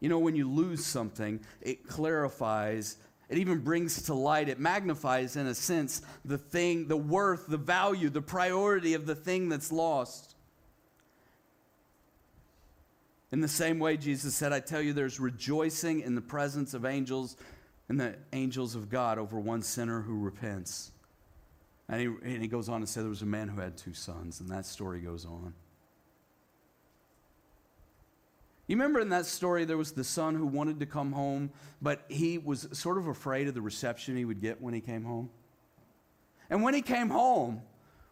You 0.00 0.08
know, 0.08 0.18
when 0.18 0.36
you 0.36 0.50
lose 0.50 0.84
something, 0.84 1.40
it 1.62 1.88
clarifies, 1.88 2.98
it 3.30 3.38
even 3.38 3.60
brings 3.60 4.02
to 4.02 4.14
light, 4.14 4.48
it 4.48 4.60
magnifies, 4.60 5.36
in 5.36 5.46
a 5.46 5.54
sense, 5.54 6.02
the 6.24 6.36
thing, 6.36 6.88
the 6.88 6.96
worth, 6.96 7.46
the 7.46 7.56
value, 7.56 8.10
the 8.10 8.20
priority 8.20 8.94
of 8.94 9.06
the 9.06 9.14
thing 9.14 9.48
that's 9.48 9.72
lost. 9.72 10.33
In 13.34 13.40
the 13.40 13.48
same 13.48 13.80
way, 13.80 13.96
Jesus 13.96 14.32
said, 14.32 14.52
I 14.52 14.60
tell 14.60 14.80
you, 14.80 14.92
there's 14.92 15.18
rejoicing 15.18 16.02
in 16.02 16.14
the 16.14 16.20
presence 16.20 16.72
of 16.72 16.84
angels 16.84 17.36
and 17.88 17.98
the 17.98 18.14
angels 18.32 18.76
of 18.76 18.88
God 18.88 19.18
over 19.18 19.40
one 19.40 19.60
sinner 19.60 20.02
who 20.02 20.20
repents. 20.20 20.92
And 21.88 22.00
he, 22.00 22.06
and 22.06 22.40
he 22.40 22.46
goes 22.46 22.68
on 22.68 22.80
to 22.80 22.86
say 22.86 23.00
there 23.00 23.10
was 23.10 23.22
a 23.22 23.26
man 23.26 23.48
who 23.48 23.60
had 23.60 23.76
two 23.76 23.92
sons, 23.92 24.38
and 24.38 24.48
that 24.50 24.66
story 24.66 25.00
goes 25.00 25.26
on. 25.26 25.52
You 28.68 28.76
remember 28.76 29.00
in 29.00 29.08
that 29.08 29.26
story, 29.26 29.64
there 29.64 29.76
was 29.76 29.90
the 29.90 30.04
son 30.04 30.36
who 30.36 30.46
wanted 30.46 30.78
to 30.78 30.86
come 30.86 31.10
home, 31.10 31.50
but 31.82 32.04
he 32.08 32.38
was 32.38 32.68
sort 32.70 32.98
of 32.98 33.08
afraid 33.08 33.48
of 33.48 33.54
the 33.54 33.62
reception 33.62 34.16
he 34.16 34.24
would 34.24 34.40
get 34.40 34.62
when 34.62 34.74
he 34.74 34.80
came 34.80 35.02
home. 35.02 35.28
And 36.48 36.62
when 36.62 36.72
he 36.72 36.82
came 36.82 37.10
home, 37.10 37.62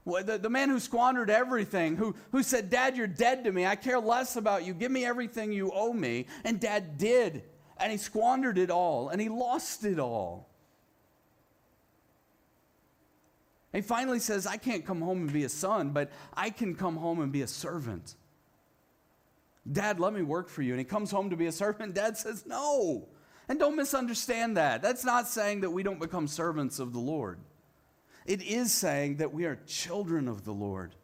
the, 0.04 0.38
the 0.38 0.50
man 0.50 0.68
who 0.68 0.80
squandered 0.80 1.30
everything, 1.30 1.96
who, 1.96 2.14
who 2.32 2.42
said, 2.42 2.70
Dad, 2.70 2.96
you're 2.96 3.06
dead 3.06 3.44
to 3.44 3.52
me. 3.52 3.66
I 3.66 3.76
care 3.76 4.00
less 4.00 4.36
about 4.36 4.64
you. 4.64 4.74
Give 4.74 4.90
me 4.90 5.04
everything 5.04 5.52
you 5.52 5.70
owe 5.72 5.92
me. 5.92 6.26
And 6.44 6.58
dad 6.58 6.98
did 6.98 7.44
and 7.82 7.90
he 7.90 7.98
squandered 7.98 8.58
it 8.58 8.70
all 8.70 9.08
and 9.08 9.20
he 9.20 9.28
lost 9.28 9.84
it 9.84 9.98
all. 9.98 10.48
And 13.72 13.82
he 13.82 13.86
finally 13.86 14.18
says, 14.18 14.46
I 14.46 14.56
can't 14.56 14.84
come 14.84 15.00
home 15.00 15.22
and 15.22 15.32
be 15.32 15.44
a 15.44 15.48
son, 15.48 15.90
but 15.90 16.10
I 16.34 16.50
can 16.50 16.74
come 16.74 16.96
home 16.96 17.20
and 17.20 17.32
be 17.32 17.42
a 17.42 17.46
servant. 17.46 18.16
Dad, 19.70 19.98
let 19.98 20.12
me 20.12 20.22
work 20.22 20.48
for 20.48 20.62
you. 20.62 20.72
And 20.72 20.78
he 20.78 20.84
comes 20.84 21.10
home 21.10 21.30
to 21.30 21.36
be 21.36 21.46
a 21.46 21.52
servant. 21.52 21.94
Dad 21.94 22.16
says, 22.16 22.44
No. 22.46 23.08
And 23.48 23.58
don't 23.58 23.76
misunderstand 23.76 24.56
that. 24.56 24.82
That's 24.82 25.04
not 25.04 25.26
saying 25.26 25.62
that 25.62 25.70
we 25.70 25.82
don't 25.82 25.98
become 25.98 26.28
servants 26.28 26.78
of 26.78 26.92
the 26.92 27.00
Lord. 27.00 27.38
It 28.26 28.42
is 28.42 28.72
saying 28.72 29.16
that 29.16 29.32
we 29.32 29.44
are 29.44 29.58
children 29.66 30.28
of 30.28 30.44
the 30.44 30.52
Lord. 30.52 30.94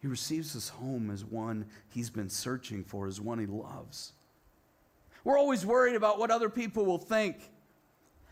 He, 0.00 0.08
receives 0.08 0.56
us 0.56 0.68
home 0.68 1.12
as 1.12 1.24
one 1.24 1.66
he's 1.90 2.10
been 2.10 2.28
searching 2.28 2.82
for, 2.82 3.06
as 3.06 3.20
one 3.20 3.38
he 3.38 3.46
loves. 3.46 4.12
We're 5.22 5.38
always 5.38 5.64
worried 5.64 5.94
about 5.94 6.18
what 6.18 6.32
other 6.32 6.48
people 6.48 6.84
will 6.84 6.98
think. 6.98 7.36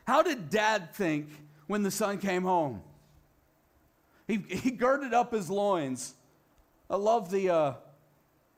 How 0.04 0.22
did 0.22 0.50
dad 0.50 0.92
think 0.92 1.28
when 1.68 1.84
the 1.84 1.90
son 1.92 2.18
came 2.18 2.42
home? 2.42 2.82
He, 4.26 4.38
he 4.48 4.72
girded 4.72 5.14
up 5.14 5.32
his 5.32 5.48
loins. 5.48 6.14
I 6.88 6.96
love 6.96 7.30
the, 7.30 7.50
uh, 7.50 7.74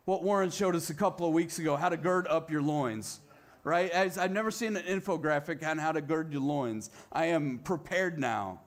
what 0.07 0.23
Warren 0.23 0.51
showed 0.51 0.75
us 0.75 0.89
a 0.89 0.95
couple 0.95 1.27
of 1.27 1.35
weeks 1.35 1.59
ago, 1.59 1.77
how 1.77 1.91
to 1.91 1.99
gird 1.99 2.27
up 2.27 2.51
your 2.51 2.63
loins, 2.63 3.21
right? 3.65 3.91
As 3.91 4.19
I've 4.19 4.33
never 4.33 4.51
seen 4.51 4.77
an 4.77 5.01
infographic 5.01 5.67
on 5.67 5.79
how 5.79 5.93
to 5.93 6.01
gird 6.01 6.33
your 6.33 6.43
loins. 6.43 6.91
I 7.13 7.27
am 7.27 7.59
prepared 7.59 8.19
now 8.19 8.61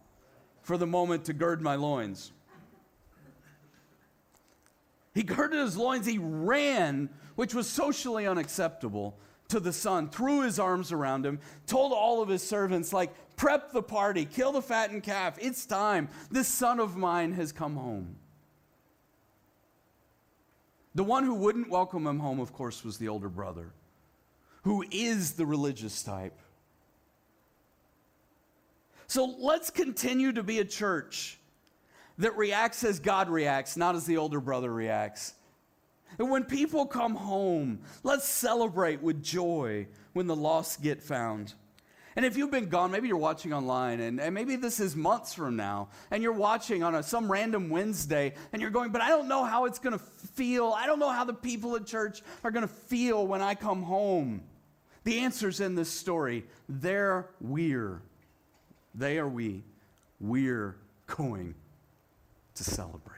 for 0.61 0.77
the 0.77 0.87
moment 0.87 1.25
to 1.25 1.33
gird 1.33 1.61
my 1.61 1.75
loins. 1.75 2.31
He 5.13 5.23
girded 5.23 5.59
his 5.59 5.77
loins, 5.77 6.05
he 6.05 6.17
ran, 6.17 7.09
which 7.35 7.55
was 7.55 7.67
socially 7.69 8.27
unacceptable 8.27 9.17
to 9.47 9.59
the 9.59 9.71
son, 9.71 10.09
threw 10.09 10.41
his 10.41 10.59
arms 10.59 10.91
around 10.91 11.25
him, 11.25 11.39
told 11.67 11.93
all 11.93 12.21
of 12.21 12.27
his 12.27 12.45
servants, 12.45 12.91
like, 12.91 13.13
prep 13.37 13.71
the 13.71 13.81
party, 13.83 14.25
kill 14.25 14.51
the 14.51 14.61
fattened 14.61 15.03
calf. 15.03 15.37
It's 15.39 15.65
time. 15.65 16.09
This 16.31 16.47
son 16.47 16.79
of 16.79 16.97
mine 16.97 17.33
has 17.33 17.51
come 17.51 17.75
home. 17.75 18.15
The 20.95 21.03
one 21.03 21.23
who 21.25 21.35
wouldn't 21.35 21.69
welcome 21.69 22.07
him 22.07 22.19
home, 22.19 22.39
of 22.39 22.53
course, 22.53 22.83
was 22.83 22.97
the 22.97 23.07
older 23.07 23.29
brother, 23.29 23.71
who 24.65 24.83
is 24.89 25.33
the 25.33 25.45
religious 25.45 26.01
type. 26.01 26.39
So 29.05 29.25
let's 29.37 29.69
continue 29.69 30.33
to 30.33 30.41
be 30.41 30.57
a 30.57 30.65
church 30.65 31.37
that 32.17 32.35
reacts 32.35 32.83
as 32.83 32.99
God 32.99 33.29
reacts, 33.29 33.77
not 33.77 33.93
as 33.93 34.07
the 34.07 34.17
older 34.17 34.39
brother 34.39 34.73
reacts. 34.73 35.35
And 36.17 36.31
when 36.31 36.45
people 36.45 36.87
come 36.87 37.13
home, 37.13 37.81
let's 38.01 38.27
celebrate 38.27 39.03
with 39.03 39.21
joy 39.21 39.85
when 40.13 40.25
the 40.25 40.35
lost 40.35 40.81
get 40.81 41.03
found. 41.03 41.53
And 42.15 42.25
if 42.25 42.35
you've 42.35 42.49
been 42.49 42.69
gone, 42.69 42.89
maybe 42.89 43.07
you're 43.07 43.17
watching 43.17 43.53
online, 43.53 43.99
and, 43.99 44.19
and 44.19 44.33
maybe 44.33 44.55
this 44.55 44.79
is 44.79 44.95
months 44.95 45.35
from 45.35 45.57
now, 45.57 45.89
and 46.09 46.23
you're 46.23 46.33
watching 46.33 46.81
on 46.81 46.95
a, 46.95 47.03
some 47.03 47.31
random 47.31 47.69
Wednesday, 47.69 48.33
and 48.51 48.63
you're 48.63 48.71
going, 48.71 48.91
but 48.91 49.01
I 49.01 49.09
don't 49.09 49.27
know 49.27 49.43
how 49.43 49.65
it's 49.65 49.77
going 49.77 49.93
to 49.93 50.03
feel. 50.33 50.73
I 50.75 50.87
don't 50.87 50.97
know 50.97 51.11
how 51.11 51.23
the 51.23 51.33
people 51.33 51.75
at 51.75 51.85
church 51.85 52.23
are 52.43 52.49
going 52.49 52.67
to 52.67 52.73
feel 52.73 53.27
when 53.27 53.43
I 53.43 53.53
come 53.53 53.83
home. 53.83 54.41
The 55.05 55.19
answer's 55.19 55.61
in 55.61 55.75
this 55.75 55.89
story. 55.89 56.45
They're 56.67 57.29
we're. 57.39 58.01
They 58.93 59.19
are 59.19 59.29
we. 59.29 59.63
We're 60.19 60.75
going 61.07 61.53
to 62.55 62.63
celebrate. 62.63 63.15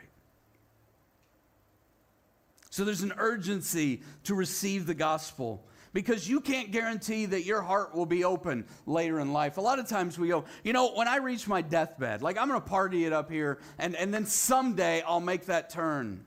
So 2.70 2.84
there's 2.84 3.02
an 3.02 3.14
urgency 3.18 4.02
to 4.26 4.36
receive 4.36 4.86
the 4.86 4.94
gospel 4.94 5.64
because 5.94 6.30
you 6.30 6.42
can't 6.42 6.72
guarantee 6.72 7.26
that 7.26 7.44
your 7.44 7.62
heart 7.62 7.96
will 7.96 8.06
be 8.06 8.24
open 8.24 8.66
later 8.86 9.20
in 9.20 9.32
life. 9.32 9.58
A 9.58 9.62
lot 9.62 9.80
of 9.80 9.88
times 9.88 10.20
we 10.20 10.28
go, 10.28 10.44
you 10.64 10.74
know, 10.74 10.92
when 10.94 11.08
I 11.08 11.18
reach 11.18 11.48
my 11.48 11.62
deathbed, 11.62 12.22
like 12.22 12.38
I'm 12.38 12.50
going 12.50 12.62
to 12.62 12.68
party 12.68 13.06
it 13.06 13.14
up 13.14 13.32
here 13.32 13.60
and, 13.80 13.96
and 13.96 14.14
then 14.14 14.26
someday 14.26 15.02
I'll 15.02 15.22
make 15.22 15.46
that 15.46 15.70
turn. 15.70 16.26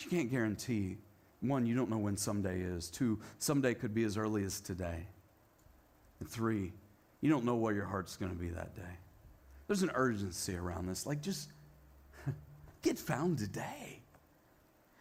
You 0.00 0.10
can't 0.10 0.30
guarantee. 0.30 0.98
One, 1.40 1.66
you 1.66 1.74
don't 1.74 1.90
know 1.90 1.98
when 1.98 2.16
someday 2.16 2.60
is. 2.60 2.88
Two, 2.88 3.18
someday 3.38 3.74
could 3.74 3.94
be 3.94 4.04
as 4.04 4.16
early 4.16 4.44
as 4.44 4.60
today. 4.60 5.06
And 6.20 6.28
three, 6.28 6.72
you 7.20 7.30
don't 7.30 7.44
know 7.44 7.56
where 7.56 7.74
your 7.74 7.84
heart's 7.84 8.16
going 8.16 8.32
to 8.32 8.38
be 8.38 8.48
that 8.48 8.74
day. 8.74 8.82
There's 9.66 9.82
an 9.82 9.92
urgency 9.94 10.56
around 10.56 10.88
this. 10.88 11.06
Like, 11.06 11.22
just 11.22 11.50
get 12.82 12.98
found 12.98 13.38
today. 13.38 14.00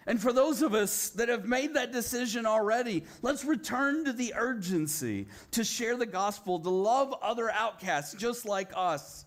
And 0.06 0.22
for 0.22 0.32
those 0.32 0.62
of 0.62 0.74
us 0.74 1.10
that 1.12 1.28
have 1.28 1.46
made 1.46 1.74
that 1.74 1.92
decision 1.92 2.46
already, 2.46 3.04
let's 3.22 3.44
return 3.44 4.06
to 4.06 4.14
the 4.14 4.34
urgency 4.38 5.28
to 5.52 5.66
share 5.66 5.98
the 5.98 6.06
gospel, 6.06 6.60
to 6.60 6.70
love 6.70 7.14
other 7.22 7.52
outcasts 7.52 8.14
just 8.14 8.46
like 8.46 8.70
us. 8.74 9.26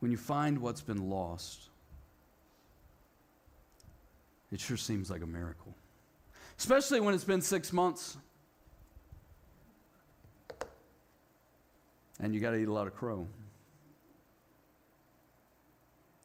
When 0.00 0.10
you 0.10 0.16
find 0.16 0.58
what's 0.58 0.80
been 0.80 1.08
lost, 1.08 1.68
it 4.50 4.60
sure 4.60 4.76
seems 4.76 5.10
like 5.10 5.22
a 5.22 5.26
miracle. 5.26 5.74
Especially 6.58 7.00
when 7.00 7.14
it's 7.14 7.24
been 7.24 7.40
six 7.40 7.72
months. 7.72 8.16
and 12.22 12.34
you 12.34 12.40
got 12.40 12.50
to 12.50 12.56
eat 12.56 12.68
a 12.68 12.72
lot 12.72 12.86
of 12.86 12.94
crow. 12.94 13.26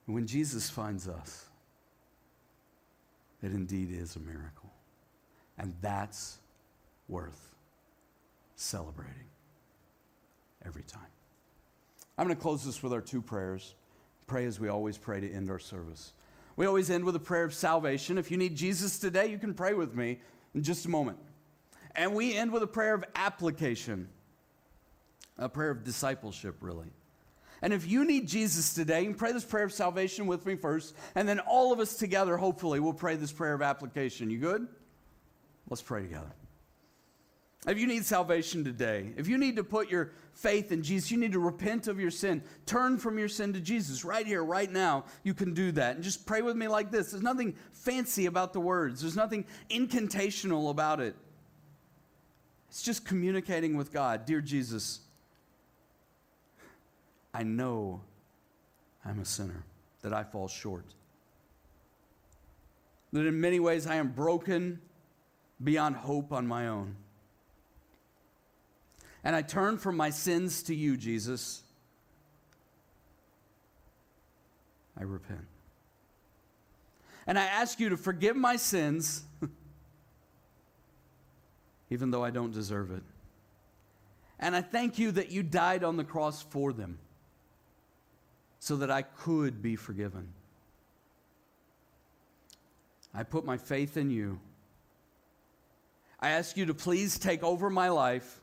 When 0.05 0.27
Jesus 0.27 0.69
finds 0.69 1.07
us, 1.07 1.45
it 3.41 3.51
indeed 3.51 3.89
is 3.91 4.15
a 4.15 4.19
miracle. 4.19 4.71
And 5.57 5.73
that's 5.81 6.37
worth 7.07 7.55
celebrating 8.55 9.29
every 10.65 10.83
time. 10.83 11.01
I'm 12.17 12.25
going 12.25 12.35
to 12.35 12.41
close 12.41 12.63
this 12.65 12.81
with 12.81 12.93
our 12.93 13.01
two 13.01 13.21
prayers. 13.21 13.75
Pray 14.27 14.45
as 14.45 14.59
we 14.59 14.69
always 14.69 14.97
pray 14.97 15.19
to 15.19 15.31
end 15.31 15.49
our 15.49 15.59
service. 15.59 16.13
We 16.55 16.65
always 16.65 16.89
end 16.89 17.03
with 17.03 17.15
a 17.15 17.19
prayer 17.19 17.43
of 17.43 17.53
salvation. 17.53 18.17
If 18.17 18.31
you 18.31 18.37
need 18.37 18.55
Jesus 18.55 18.97
today, 18.97 19.27
you 19.27 19.37
can 19.37 19.53
pray 19.53 19.73
with 19.73 19.93
me 19.93 20.19
in 20.53 20.63
just 20.63 20.85
a 20.85 20.89
moment. 20.89 21.17
And 21.95 22.15
we 22.15 22.35
end 22.35 22.51
with 22.51 22.63
a 22.63 22.67
prayer 22.67 22.93
of 22.93 23.03
application 23.15 24.07
a 25.37 25.49
prayer 25.49 25.71
of 25.71 25.83
discipleship, 25.83 26.55
really. 26.61 26.87
And 27.61 27.73
if 27.73 27.87
you 27.87 28.05
need 28.05 28.27
Jesus 28.27 28.73
today, 28.73 29.01
you 29.01 29.07
can 29.07 29.15
pray 29.15 29.31
this 29.31 29.45
prayer 29.45 29.65
of 29.65 29.73
salvation 29.73 30.27
with 30.27 30.45
me 30.45 30.55
first, 30.55 30.95
and 31.15 31.27
then 31.27 31.39
all 31.39 31.73
of 31.73 31.79
us 31.79 31.95
together, 31.95 32.37
hopefully, 32.37 32.79
will 32.79 32.93
pray 32.93 33.15
this 33.15 33.31
prayer 33.31 33.53
of 33.53 33.61
application. 33.61 34.29
You 34.29 34.37
good? 34.37 34.67
Let's 35.69 35.81
pray 35.81 36.03
together. 36.03 36.31
If 37.67 37.79
you 37.79 37.87
need 37.87 38.05
salvation 38.05 38.63
today, 38.63 39.11
if 39.17 39.27
you 39.27 39.37
need 39.37 39.55
to 39.55 39.63
put 39.63 39.89
your 39.89 40.11
faith 40.33 40.71
in 40.71 40.83
Jesus, 40.83 41.09
you 41.09 41.17
need 41.17 41.31
to 41.31 41.39
repent 41.39 41.87
of 41.87 41.99
your 41.99 42.11
sin, 42.11 42.43
turn 42.65 42.97
from 42.99 43.17
your 43.17 43.27
sin 43.27 43.53
to 43.53 43.59
Jesus 43.59 44.05
right 44.05 44.25
here, 44.25 44.43
right 44.43 44.71
now, 44.71 45.05
you 45.23 45.33
can 45.33 45.53
do 45.53 45.71
that. 45.71 45.95
And 45.95 46.03
just 46.03 46.27
pray 46.27 46.43
with 46.43 46.55
me 46.55 46.67
like 46.67 46.91
this. 46.91 47.11
There's 47.11 47.23
nothing 47.23 47.55
fancy 47.71 48.27
about 48.27 48.53
the 48.53 48.59
words, 48.59 49.01
there's 49.01 49.15
nothing 49.15 49.45
incantational 49.69 50.69
about 50.69 50.99
it. 50.99 51.15
It's 52.69 52.83
just 52.83 53.05
communicating 53.05 53.77
with 53.77 53.91
God. 53.91 54.25
Dear 54.25 54.41
Jesus, 54.41 54.99
I 57.33 57.43
know 57.43 58.01
I'm 59.03 59.19
a 59.19 59.25
sinner, 59.25 59.63
that 60.01 60.13
I 60.13 60.23
fall 60.23 60.47
short. 60.47 60.85
That 63.13 63.25
in 63.25 63.39
many 63.39 63.59
ways 63.59 63.87
I 63.87 63.95
am 63.95 64.09
broken 64.09 64.81
beyond 65.63 65.95
hope 65.95 66.33
on 66.33 66.45
my 66.45 66.67
own. 66.67 66.97
And 69.25 69.35
I 69.35 69.41
turn 69.41 69.79
from 69.79 69.97
my 69.97 70.11
sins 70.11 70.61
to 70.63 70.75
you, 70.75 70.95
Jesus. 70.95 71.63
I 74.97 75.01
repent. 75.01 75.47
And 77.25 77.39
I 77.39 77.45
ask 77.45 77.79
you 77.79 77.89
to 77.89 77.97
forgive 77.97 78.35
my 78.35 78.55
sins, 78.55 79.23
even 81.89 82.11
though 82.11 82.23
I 82.23 82.29
don't 82.29 82.53
deserve 82.53 82.91
it. 82.91 83.01
And 84.39 84.55
I 84.55 84.61
thank 84.61 84.99
you 84.99 85.11
that 85.13 85.31
you 85.31 85.41
died 85.41 85.83
on 85.83 85.97
the 85.97 86.03
cross 86.03 86.43
for 86.43 86.71
them 86.71 86.99
so 88.59 88.75
that 88.77 88.91
I 88.91 89.01
could 89.01 89.59
be 89.59 89.75
forgiven. 89.75 90.27
I 93.11 93.23
put 93.23 93.43
my 93.43 93.57
faith 93.57 93.97
in 93.97 94.11
you. 94.11 94.39
I 96.19 96.29
ask 96.31 96.55
you 96.57 96.67
to 96.67 96.75
please 96.75 97.17
take 97.17 97.41
over 97.41 97.71
my 97.71 97.89
life 97.89 98.39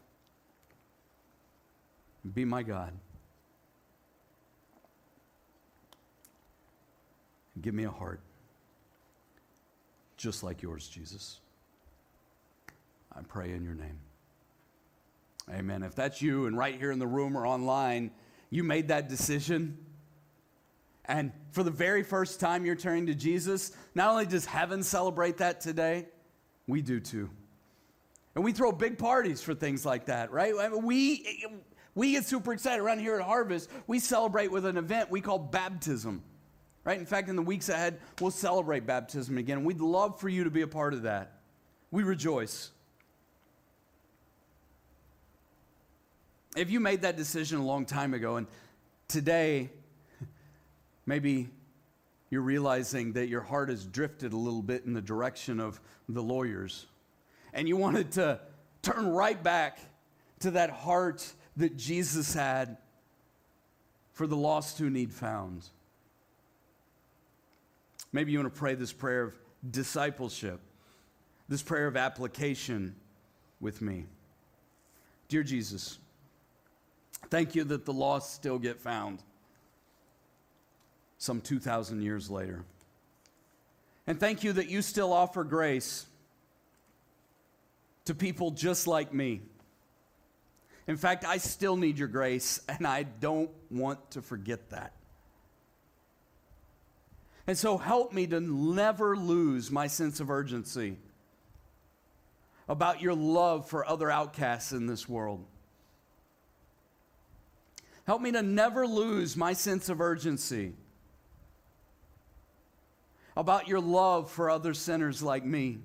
be 2.34 2.44
my 2.44 2.62
God. 2.62 2.92
Give 7.60 7.74
me 7.74 7.84
a 7.84 7.90
heart 7.90 8.20
just 10.16 10.42
like 10.42 10.62
yours, 10.62 10.88
Jesus. 10.88 11.40
I 13.14 13.20
pray 13.22 13.52
in 13.52 13.64
your 13.64 13.74
name. 13.74 13.98
Amen. 15.50 15.82
If 15.82 15.94
that's 15.94 16.22
you 16.22 16.46
and 16.46 16.56
right 16.56 16.78
here 16.78 16.92
in 16.92 16.98
the 16.98 17.06
room 17.06 17.36
or 17.36 17.46
online, 17.46 18.10
you 18.50 18.62
made 18.62 18.88
that 18.88 19.08
decision 19.08 19.76
and 21.06 21.32
for 21.50 21.62
the 21.62 21.70
very 21.70 22.02
first 22.02 22.40
time 22.40 22.64
you're 22.64 22.76
turning 22.76 23.06
to 23.06 23.14
Jesus, 23.14 23.72
not 23.94 24.10
only 24.10 24.26
does 24.26 24.44
heaven 24.44 24.82
celebrate 24.82 25.38
that 25.38 25.60
today, 25.60 26.06
we 26.66 26.80
do 26.80 27.00
too. 27.00 27.28
And 28.34 28.44
we 28.44 28.52
throw 28.52 28.72
big 28.72 28.98
parties 28.98 29.42
for 29.42 29.54
things 29.54 29.84
like 29.84 30.06
that, 30.06 30.30
right? 30.30 30.54
we, 30.82 31.44
we 31.95 32.12
get 32.12 32.24
super 32.24 32.53
excited 32.53 32.82
around 32.82 33.01
here 33.01 33.16
at 33.16 33.22
Harvest. 33.22 33.70
We 33.86 33.99
celebrate 33.99 34.51
with 34.51 34.64
an 34.64 34.76
event 34.76 35.11
we 35.11 35.20
call 35.20 35.38
baptism. 35.38 36.22
Right? 36.84 36.99
In 36.99 37.07
fact, 37.07 37.28
in 37.28 37.36
the 37.36 37.43
weeks 37.43 37.68
ahead, 37.68 38.01
we'll 38.20 38.32
celebrate 38.32 38.86
baptism 38.86 39.38
again. 39.38 39.64
We'd 39.64 39.80
love 39.80 40.18
for 40.18 40.28
you 40.28 40.45
to 40.45 40.51
be 40.51 40.62
a 40.62 40.66
part 40.66 40.95
of 40.95 41.03
that. 41.03 41.38
We 41.90 42.03
rejoice. 42.03 42.70
If 46.57 46.70
you 46.70 46.80
made 46.80 47.03
that 47.03 47.16
decision 47.16 47.59
a 47.59 47.64
long 47.64 47.86
time 47.86 48.14
ago 48.14 48.36
and 48.36 48.47
today 49.09 49.70
maybe 51.07 51.49
you're 52.30 52.43
realizing 52.43 53.12
that 53.12 53.28
your 53.28 53.43
heart 53.43 53.68
has 53.68 53.86
drifted 53.86 54.32
a 54.32 54.36
little 54.36 54.62
bit 54.62 54.84
in 54.84 54.93
the 54.93 55.01
direction 55.01 55.61
of 55.61 55.80
the 56.09 56.22
lawyers 56.22 56.86
and 57.53 57.68
you 57.68 57.76
wanted 57.76 58.12
to 58.12 58.40
turn 58.82 59.09
right 59.09 59.43
back 59.43 59.78
to 60.40 60.51
that 60.53 60.70
heart 60.70 61.32
that 61.57 61.76
Jesus 61.76 62.34
had 62.34 62.76
for 64.12 64.26
the 64.26 64.36
lost 64.36 64.78
who 64.78 64.90
need 64.90 65.12
found. 65.12 65.66
Maybe 68.12 68.32
you 68.32 68.38
want 68.38 68.53
to 68.53 68.59
pray 68.59 68.74
this 68.74 68.92
prayer 68.92 69.22
of 69.22 69.34
discipleship, 69.70 70.61
this 71.48 71.62
prayer 71.62 71.86
of 71.86 71.96
application 71.96 72.94
with 73.61 73.80
me. 73.80 74.05
Dear 75.28 75.42
Jesus, 75.42 75.98
thank 77.30 77.55
you 77.55 77.64
that 77.64 77.86
the 77.86 77.92
lost 77.92 78.34
still 78.34 78.59
get 78.59 78.78
found 78.78 79.22
some 81.16 81.40
2,000 81.40 82.03
years 82.03 82.28
later. 82.30 82.64
And 84.07 84.18
thank 84.18 84.42
you 84.42 84.53
that 84.55 84.68
you 84.68 84.82
still 84.82 85.12
offer 85.12 85.44
grace 85.44 86.07
to 88.05 88.14
people 88.14 88.50
just 88.50 88.86
like 88.86 89.14
me. 89.14 89.40
In 90.93 90.99
fact, 90.99 91.24
I 91.24 91.38
still 91.38 91.78
need 91.78 91.99
your 91.99 92.07
grace, 92.07 92.61
and 92.68 92.86
I 92.86 93.05
don't 93.05 93.51
want 93.70 94.11
to 94.11 94.20
forget 94.20 94.68
that. 94.68 94.93
And 97.47 97.57
so 97.57 97.78
help 97.78 98.12
me 98.12 98.26
to 98.26 98.40
never 98.40 99.16
lose 99.16 99.70
my 99.70 99.86
sense 99.86 100.20
of 100.20 100.30
urgency 100.30 100.99
about 102.68 103.01
your 103.01 103.14
love 103.14 103.70
for 103.70 103.88
other 103.88 104.11
outcasts 104.11 104.72
in 104.72 104.86
this 104.86 105.09
world. 105.09 105.47
Help 108.07 108.20
me 108.20 108.30
to 108.32 108.43
never 108.43 108.86
lose 108.86 109.34
my 109.34 109.55
sense 109.55 109.88
of 109.88 109.99
urgency 109.99 110.74
about 113.34 113.66
your 113.66 113.80
love 113.80 114.30
for 114.30 114.51
other 114.51 114.74
sinners 114.74 115.22
like 115.22 115.43
me. 115.43 115.78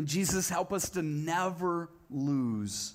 And 0.00 0.08
Jesus, 0.08 0.48
help 0.48 0.72
us 0.72 0.88
to 0.88 1.02
never 1.02 1.90
lose 2.08 2.94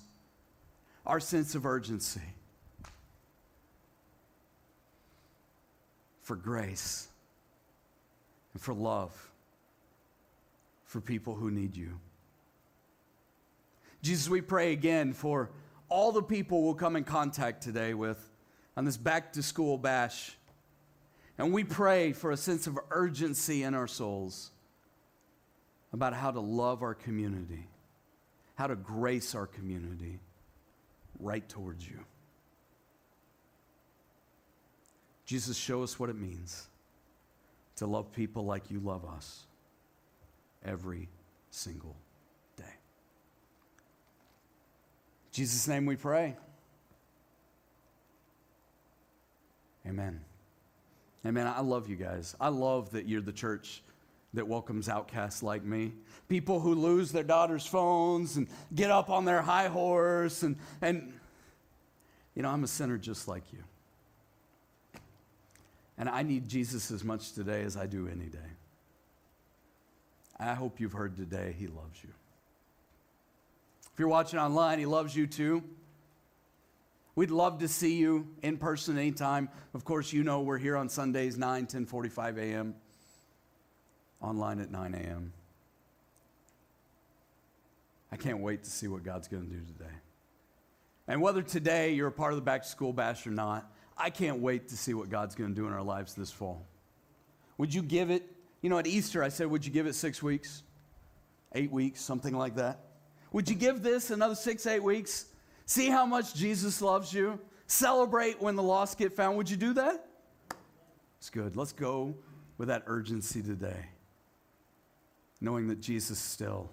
our 1.06 1.20
sense 1.20 1.54
of 1.54 1.64
urgency 1.64 2.34
for 6.20 6.34
grace 6.34 7.06
and 8.52 8.60
for 8.60 8.74
love 8.74 9.12
for 10.86 11.00
people 11.00 11.36
who 11.36 11.48
need 11.48 11.76
you. 11.76 11.92
Jesus, 14.02 14.28
we 14.28 14.40
pray 14.40 14.72
again 14.72 15.12
for 15.12 15.50
all 15.88 16.10
the 16.10 16.24
people 16.24 16.64
we'll 16.64 16.74
come 16.74 16.96
in 16.96 17.04
contact 17.04 17.62
today 17.62 17.94
with 17.94 18.18
on 18.76 18.84
this 18.84 18.96
back 18.96 19.32
to 19.34 19.44
school 19.44 19.78
bash. 19.78 20.36
And 21.38 21.52
we 21.52 21.62
pray 21.62 22.12
for 22.12 22.32
a 22.32 22.36
sense 22.36 22.66
of 22.66 22.76
urgency 22.90 23.62
in 23.62 23.74
our 23.74 23.86
souls 23.86 24.50
about 25.96 26.12
how 26.12 26.30
to 26.30 26.40
love 26.40 26.82
our 26.82 26.94
community, 26.94 27.66
how 28.54 28.66
to 28.66 28.76
grace 28.76 29.34
our 29.34 29.46
community 29.46 30.20
right 31.18 31.48
towards 31.48 31.88
you. 31.88 31.98
Jesus, 35.24 35.56
show 35.56 35.82
us 35.82 35.98
what 35.98 36.10
it 36.10 36.16
means 36.16 36.68
to 37.76 37.86
love 37.86 38.12
people 38.12 38.44
like 38.44 38.70
you 38.70 38.78
love 38.78 39.06
us 39.06 39.46
every 40.64 41.08
single 41.50 41.96
day. 42.58 42.64
In 42.64 42.70
Jesus' 45.32 45.66
name 45.66 45.86
we 45.86 45.96
pray. 45.96 46.36
Amen. 49.88 50.20
Amen. 51.24 51.46
I 51.46 51.62
love 51.62 51.88
you 51.88 51.96
guys. 51.96 52.36
I 52.38 52.48
love 52.48 52.90
that 52.90 53.08
you're 53.08 53.22
the 53.22 53.32
church 53.32 53.82
that 54.36 54.46
welcomes 54.46 54.88
outcasts 54.88 55.42
like 55.42 55.64
me. 55.64 55.92
People 56.28 56.60
who 56.60 56.74
lose 56.74 57.10
their 57.12 57.22
daughter's 57.22 57.66
phones 57.66 58.36
and 58.36 58.46
get 58.74 58.90
up 58.90 59.10
on 59.10 59.24
their 59.24 59.42
high 59.42 59.68
horse. 59.68 60.42
And, 60.42 60.56
and 60.80 61.12
you 62.34 62.42
know, 62.42 62.50
I'm 62.50 62.64
a 62.64 62.68
sinner 62.68 62.98
just 62.98 63.28
like 63.28 63.42
you. 63.52 63.58
And 65.98 66.08
I 66.08 66.22
need 66.22 66.48
Jesus 66.48 66.90
as 66.90 67.02
much 67.02 67.32
today 67.32 67.62
as 67.62 67.76
I 67.76 67.86
do 67.86 68.06
any 68.06 68.26
day. 68.26 68.38
I 70.38 70.54
hope 70.54 70.80
you've 70.80 70.92
heard 70.92 71.16
today 71.16 71.54
he 71.58 71.66
loves 71.66 72.02
you. 72.02 72.10
If 73.92 73.98
you're 73.98 74.08
watching 74.08 74.38
online, 74.38 74.78
he 74.78 74.86
loves 74.86 75.16
you 75.16 75.26
too. 75.26 75.62
We'd 77.14 77.30
love 77.30 77.60
to 77.60 77.68
see 77.68 77.94
you 77.94 78.28
in 78.42 78.58
person 78.58 78.98
anytime. 78.98 79.48
Of 79.72 79.86
course, 79.86 80.12
you 80.12 80.22
know 80.22 80.42
we're 80.42 80.58
here 80.58 80.76
on 80.76 80.90
Sundays, 80.90 81.38
9, 81.38 81.66
10, 81.66 81.86
45 81.86 82.36
a.m., 82.36 82.74
online 84.20 84.60
at 84.60 84.70
9 84.70 84.94
a.m. 84.94 85.32
I 88.10 88.16
can't 88.16 88.40
wait 88.40 88.64
to 88.64 88.70
see 88.70 88.88
what 88.88 89.02
God's 89.02 89.28
going 89.28 89.48
to 89.48 89.50
do 89.50 89.60
today. 89.60 89.94
And 91.08 91.20
whether 91.20 91.42
today 91.42 91.92
you're 91.92 92.08
a 92.08 92.12
part 92.12 92.32
of 92.32 92.36
the 92.36 92.42
back 92.42 92.62
to 92.62 92.68
school 92.68 92.92
bash 92.92 93.26
or 93.26 93.30
not, 93.30 93.70
I 93.96 94.10
can't 94.10 94.40
wait 94.40 94.68
to 94.68 94.76
see 94.76 94.94
what 94.94 95.08
God's 95.08 95.34
going 95.34 95.50
to 95.50 95.56
do 95.56 95.66
in 95.66 95.72
our 95.72 95.82
lives 95.82 96.14
this 96.14 96.30
fall. 96.30 96.66
Would 97.58 97.72
you 97.72 97.82
give 97.82 98.10
it, 98.10 98.24
you 98.60 98.70
know, 98.70 98.78
at 98.78 98.86
Easter 98.86 99.22
I 99.22 99.28
said, 99.28 99.46
would 99.46 99.64
you 99.64 99.72
give 99.72 99.86
it 99.86 99.94
six 99.94 100.22
weeks, 100.22 100.62
eight 101.54 101.70
weeks, 101.70 102.00
something 102.00 102.36
like 102.36 102.56
that? 102.56 102.80
Would 103.32 103.48
you 103.48 103.54
give 103.54 103.82
this 103.82 104.10
another 104.10 104.34
six, 104.34 104.66
eight 104.66 104.82
weeks? 104.82 105.26
See 105.64 105.88
how 105.88 106.06
much 106.06 106.34
Jesus 106.34 106.82
loves 106.82 107.12
you? 107.12 107.38
Celebrate 107.66 108.40
when 108.40 108.54
the 108.54 108.62
lost 108.62 108.98
get 108.98 109.12
found. 109.12 109.36
Would 109.36 109.50
you 109.50 109.56
do 109.56 109.72
that? 109.74 110.06
It's 111.18 111.30
good. 111.30 111.56
Let's 111.56 111.72
go 111.72 112.14
with 112.58 112.68
that 112.68 112.84
urgency 112.86 113.42
today, 113.42 113.84
knowing 115.40 115.68
that 115.68 115.80
Jesus 115.80 116.18
still 116.18 116.70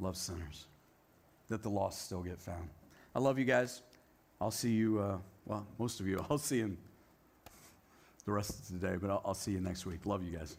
loves 0.00 0.20
sinners, 0.20 0.66
that 1.48 1.62
the 1.62 1.70
lost 1.70 2.04
still 2.04 2.22
get 2.22 2.40
found. 2.40 2.68
I 3.14 3.18
love 3.18 3.38
you 3.38 3.44
guys. 3.44 3.82
I'll 4.40 4.50
see 4.50 4.70
you, 4.70 5.00
uh, 5.00 5.18
well, 5.46 5.66
most 5.78 6.00
of 6.00 6.06
you, 6.06 6.24
I'll 6.30 6.38
see 6.38 6.58
you 6.58 6.76
the 8.24 8.32
rest 8.32 8.50
of 8.50 8.66
today, 8.66 8.96
but 9.00 9.10
I'll, 9.10 9.22
I'll 9.24 9.34
see 9.34 9.52
you 9.52 9.60
next 9.60 9.86
week. 9.86 10.04
Love 10.04 10.22
you 10.22 10.36
guys. 10.36 10.56